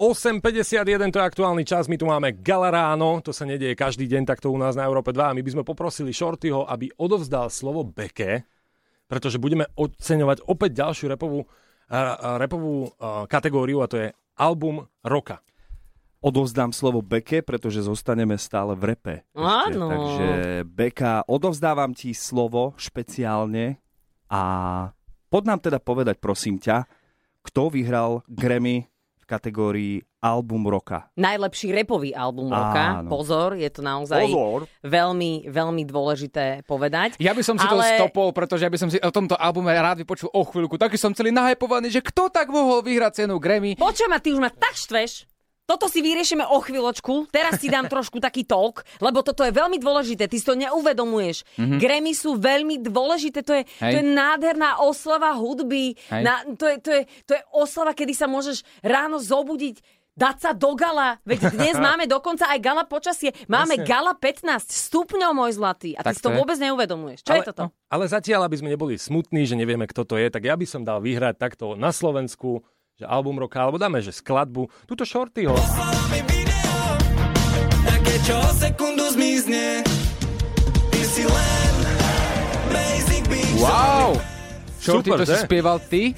[0.00, 4.26] 8.51 to je aktuálny čas, my tu máme Gala ráno, to sa nedieje každý deň
[4.26, 7.86] takto u nás na Európe 2 a my by sme poprosili Shortyho, aby odovzdal slovo
[7.86, 8.48] Beke,
[9.06, 11.46] pretože budeme oceňovať opäť ďalšiu repovú,
[12.40, 14.08] repovú a, kategóriu a to je
[14.40, 15.44] album roka.
[16.22, 19.14] odovzdám slovo Beke, pretože zostaneme stále v repe.
[19.34, 19.74] Ešte.
[19.74, 19.86] Áno.
[19.90, 20.28] Takže
[20.70, 23.82] Beka, odovzdávam ti slovo špeciálne
[24.30, 24.42] a
[25.28, 26.86] pod nám teda povedať, prosím ťa,
[27.42, 28.91] kto vyhral Grammy
[29.32, 31.08] kategórii Album roka.
[31.18, 33.02] Najlepší repový album roka.
[33.02, 33.10] Áno.
[33.10, 34.70] Pozor, je to naozaj Pozor.
[34.86, 37.18] veľmi, veľmi dôležité povedať.
[37.18, 39.74] Ja by som si Ale- to stopol, pretože ja by som si o tomto albume
[39.74, 40.78] rád vypočul o chvíľku.
[40.78, 43.74] Taký som celý nahypovaný, že kto tak mohol vyhrať cenu Grammy.
[43.74, 45.31] Počuj ma, ty už ma tak štveš.
[45.72, 47.32] Toto si vyriešime o chvíľočku.
[47.32, 50.28] Teraz si dám trošku taký talk, lebo toto je veľmi dôležité.
[50.28, 51.48] Ty si to neuvedomuješ.
[51.56, 51.80] Mhm.
[51.80, 53.40] Grammy sú veľmi dôležité.
[53.40, 53.88] To je, Hej.
[53.88, 55.96] to je nádherná oslava hudby.
[56.12, 56.22] Hej.
[56.28, 59.80] Na, to, je, to, je, to je oslava, kedy sa môžeš ráno zobudiť
[60.12, 61.16] dať sa do gala.
[61.24, 63.32] Veď dnes máme dokonca aj gala počasie.
[63.48, 63.88] Máme Jasne.
[63.88, 65.96] gala 15 stupňov, môj zlatý.
[65.96, 66.38] A ty Tak si to to je.
[66.44, 67.24] vôbec neuvedomuješ.
[67.24, 67.64] Čo ale, je toto?
[67.88, 70.84] Ale zatiaľ, aby sme neboli smutní, že nevieme, kto to je, tak ja by som
[70.84, 72.60] dal vyhrať takto na Slovensku,
[72.98, 75.56] že album roka, alebo dáme, že skladbu, túto Shortyho.
[77.82, 79.80] Také čo o sekundu zmizne
[80.92, 81.72] Ty si len
[83.62, 84.18] Wow!
[84.82, 85.46] Shorty, Super, to si že?
[85.46, 86.10] spieval ty?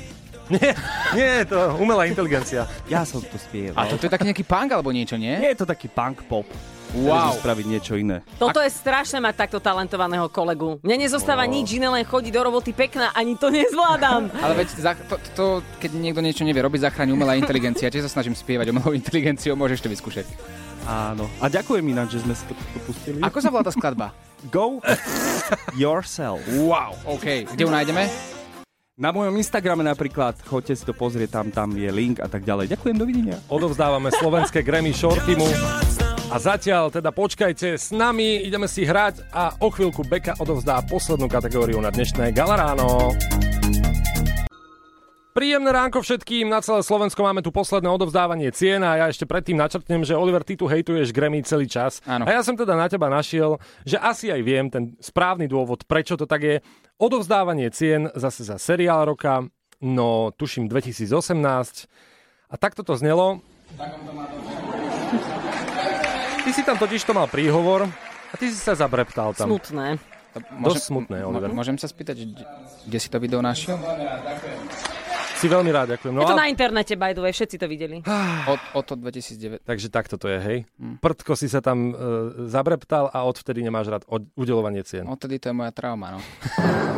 [0.49, 0.73] Nie,
[1.13, 2.65] nie, to umelá inteligencia.
[2.89, 3.77] Ja som to spieval.
[3.77, 5.37] A to, to je taký nejaký punk alebo niečo, nie?
[5.37, 6.49] Nie je to taký punk pop.
[6.95, 7.35] Wow.
[7.43, 8.23] Spraviť niečo iné.
[8.39, 10.79] Toto je strašné mať takto talentovaného kolegu.
[10.87, 14.31] Mne nezostáva nič iné, len chodiť do roboty pekná, ani to nezvládam.
[14.39, 15.45] Ale veď, za, to, to,
[15.83, 17.91] keď niekto niečo nevie robiť, zachráni umelá inteligencia.
[17.91, 20.27] Tiež sa snažím spievať umelou inteligenciou, môžeš to vyskúšať.
[20.87, 21.27] Áno.
[21.43, 23.19] A ďakujem ináč, že sme si to, to pustili.
[23.25, 24.15] Ako sa volá tá skladba?
[24.53, 24.79] Go
[25.75, 26.45] yourself.
[26.61, 27.49] Wow, OK.
[27.51, 28.07] Kde ju nájdeme?
[28.95, 32.71] Na mojom Instagrame napríklad, choďte si to pozrieť, tam, tam je link a tak ďalej.
[32.79, 33.43] Ďakujem, dovidenia.
[33.51, 35.51] Odovzdávame slovenské Grammy Shortimu.
[36.35, 41.31] A zatiaľ teda počkajte s nami, ideme si hrať a o chvíľku Beka odovzdá poslednú
[41.31, 43.15] kategóriu na dnešné Galaráno.
[45.31, 49.55] Príjemné ránko všetkým, na celé Slovensko máme tu posledné odovzdávanie cien a ja ešte predtým
[49.55, 52.03] načrtnem, že Oliver, ty tu hejtuješ Grammy celý čas.
[52.03, 52.27] Áno.
[52.27, 56.19] A ja som teda na teba našiel, že asi aj viem ten správny dôvod, prečo
[56.19, 56.57] to tak je.
[56.99, 59.47] Odovzdávanie cien zase za seriál roka,
[59.79, 61.15] no tuším 2018.
[62.51, 63.39] A takto to znelo.
[66.45, 67.89] Ty si tam totiž to mal príhovor
[68.29, 69.49] a ty si sa zabreptal tam.
[69.49, 69.97] Smutné.
[70.61, 71.49] Dosť smutné, Oliver.
[71.49, 72.25] Môžem sa spýtať, že
[72.85, 73.81] kde si to video našiel?
[75.35, 76.15] Si veľmi rád, ďakujem.
[76.15, 78.01] Je to a- na internete, by the way, všetci to videli.
[78.49, 79.61] Od, od to 2009.
[79.65, 80.59] Takže takto to je, hej.
[81.01, 81.93] Prdko si sa tam e,
[82.49, 85.05] zabreptal a odvtedy nemáš rád od, udelovanie cien.
[85.05, 86.21] Odtedy to je moja trauma, no.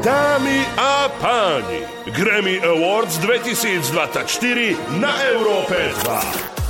[0.01, 1.80] Dámy a páni,
[2.14, 4.22] Grammy Awards 2024
[4.99, 5.76] na Európe
[6.07, 6.66] 2.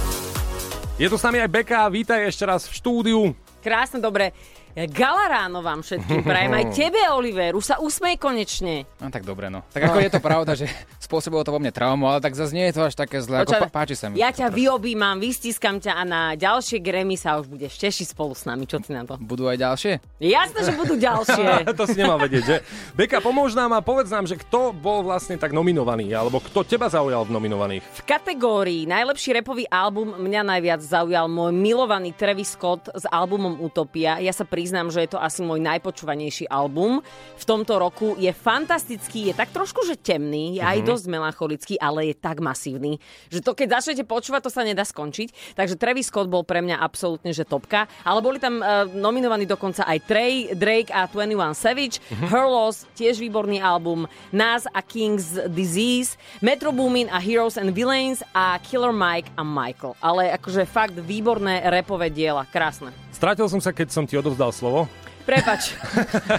[0.96, 3.20] Je tu s nami aj Beka, vítaj ešte raz v štúdiu.
[3.60, 4.32] Krásne, dobre.
[4.76, 6.52] Gala ráno vám všetkým prajem.
[6.52, 7.56] Aj tebe, Oliver.
[7.56, 8.84] Už sa usmej konečne.
[9.00, 9.64] No tak dobre, no.
[9.72, 10.68] Tak ako je to pravda, že
[11.06, 13.56] spôsobilo to vo mne traumu, ale tak zase nie je to až také zlé, ako
[13.56, 14.20] Počkaj, pá- páči sa mi.
[14.20, 18.44] Ja ťa vyobímam, vystiskam ťa a na ďalšie Grammy sa už budeš tešiť spolu s
[18.44, 18.68] nami.
[18.68, 19.16] Čo ty na to?
[19.16, 19.92] Budú aj ďalšie?
[20.20, 21.46] Jasné, že budú ďalšie.
[21.80, 22.56] to si nemal vedieť, že?
[22.92, 26.92] Beka, pomôž nám a povedz nám, že kto bol vlastne tak nominovaný, alebo kto teba
[26.92, 27.80] zaujal v nominovaných.
[27.80, 34.20] V kategórii najlepší repový album mňa najviac zaujal môj milovaný Travis Scott s albumom Utopia.
[34.20, 36.98] Ja sa priznám, že je to asi môj najpočúvanejší album.
[37.38, 40.86] V tomto roku je fantastický, je tak trošku, že temný, je aj Mhm.
[40.90, 42.98] dosť melancholický, ale je tak masívny,
[43.30, 45.54] že to keď začnete počúvať, to sa nedá skončiť.
[45.54, 47.86] Takže Travis Scott bol pre mňa absolútne, že topka.
[48.02, 52.26] Ale boli tam uh, nominovaní dokonca aj Trey, Drake a 21 Savage, Mhm.
[52.26, 58.18] Her Loss, tiež výborný album, Nas a King's Disease, Metro Boomin a Heroes and Villains
[58.34, 59.94] a Killer Mike a Michael.
[60.02, 63.05] Ale akože fakt výborné repové diela, krásne.
[63.16, 64.84] Stratil som sa, keď som ti odovzdal slovo.
[65.24, 65.72] Prepač.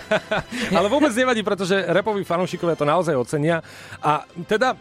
[0.78, 3.65] Ale vôbec nevadí, pretože repoví fanúšikovia to naozaj ocenia.
[3.97, 4.78] A teda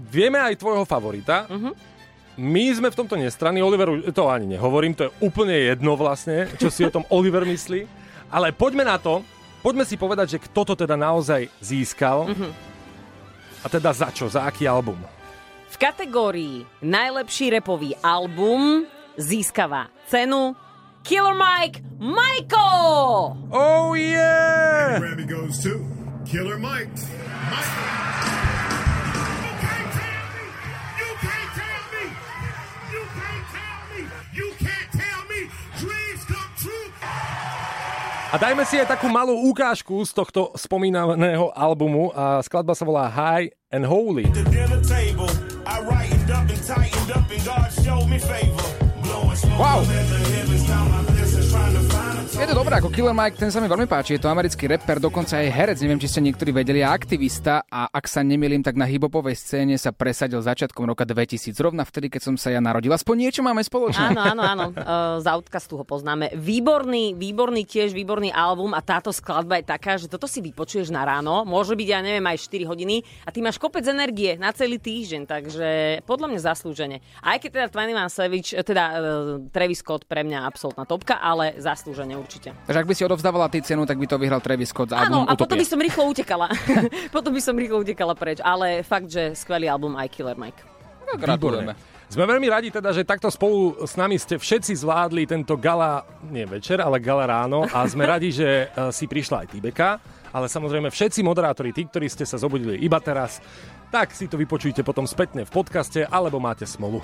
[0.00, 1.44] vieme aj tvojho favorita.
[2.40, 6.72] My sme v tomto nestranní, Oliveru to ani nehovorím, to je úplne jedno vlastne, čo
[6.72, 7.84] si o tom Oliver myslí.
[8.32, 9.20] Ale poďme na to,
[9.60, 12.32] poďme si povedať, že kto to teda naozaj získal.
[13.60, 14.96] A teda za čo, za aký album?
[15.68, 18.88] V kategórii najlepší repový album
[19.20, 20.56] získava cenu
[21.04, 23.38] Killer Mike Michael!
[23.52, 24.98] Oh yeah!
[24.98, 25.86] Grammy goes to
[26.26, 26.90] Killer Mike.
[38.32, 43.04] A dajme si aj takú malú ukážku z tohto spomínaného albumu a skladba sa volá
[43.12, 44.24] High and Holy.
[44.32, 44.52] The
[49.12, 51.11] Wow.
[52.42, 54.98] Je to dobré, ako Killer Mike, ten sa mi veľmi páči, je to americký rapper,
[54.98, 58.74] dokonca aj herec, neviem, či ste niektorí vedeli, a aktivista a ak sa nemýlim, tak
[58.74, 62.90] na hiphopovej scéne sa presadil začiatkom roka 2000, zrovna vtedy, keď som sa ja narodil.
[62.90, 64.10] Aspoň niečo máme spoločné.
[64.10, 64.66] Áno, áno, áno.
[64.74, 66.34] Uh, z Outcastu ho poznáme.
[66.34, 71.06] Výborný, výborný tiež, výborný album a táto skladba je taká, že toto si vypočuješ na
[71.06, 71.46] ráno.
[71.46, 75.22] Môže byť, ja neviem, aj 4 hodiny a ty máš kopec energie na celý týždeň,
[75.28, 75.68] takže
[76.08, 77.04] podľa mňa zaslúžene.
[77.22, 78.98] Aj keď teda 21 Savage, eh, teda uh,
[79.52, 82.54] Travis Scott pre mňa absolútna topka, ale zaslúžene určite.
[82.68, 85.26] Takže ak by si odovzdávala ty cenu, tak by to vyhral Travis Scott z Áno,
[85.26, 86.46] a potom by som rýchlo utekala.
[87.16, 90.62] potom by som rýchlo utekala preč, ale fakt, že skvelý album aj Killer Mike.
[91.18, 91.74] Gratulujeme.
[92.12, 96.44] Sme veľmi radi teda, že takto spolu s nami ste všetci zvládli tento gala, nie
[96.44, 99.96] večer, ale gala ráno a sme radi, že eh, si prišla aj Tibeka,
[100.28, 103.40] ale samozrejme všetci moderátori, tí, ktorí ste sa zobudili iba teraz,
[103.88, 107.00] tak si to vypočujte potom spätne v podcaste, alebo máte smolu.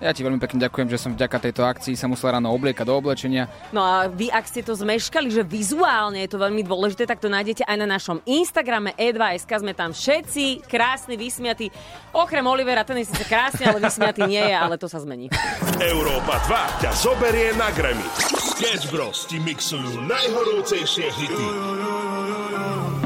[0.00, 2.96] Ja ti veľmi pekne ďakujem, že som vďaka tejto akcii sa musel ráno obliekať do
[2.96, 3.52] oblečenia.
[3.68, 7.28] No a vy, ak ste to zmeškali, že vizuálne je to veľmi dôležité, tak to
[7.28, 9.52] nájdete aj na našom Instagrame e2.sk.
[9.60, 11.68] Sme tam všetci krásni, vysmiatí.
[12.16, 15.28] Okrem Olivera, ten je síce krásny, ale vysmiatý nie je, ale to sa zmení.
[15.84, 18.08] Európa 2 ťa zoberie na Grammy.
[18.40, 21.46] Sketch Bros ti mixujú najhorúcejšie hity.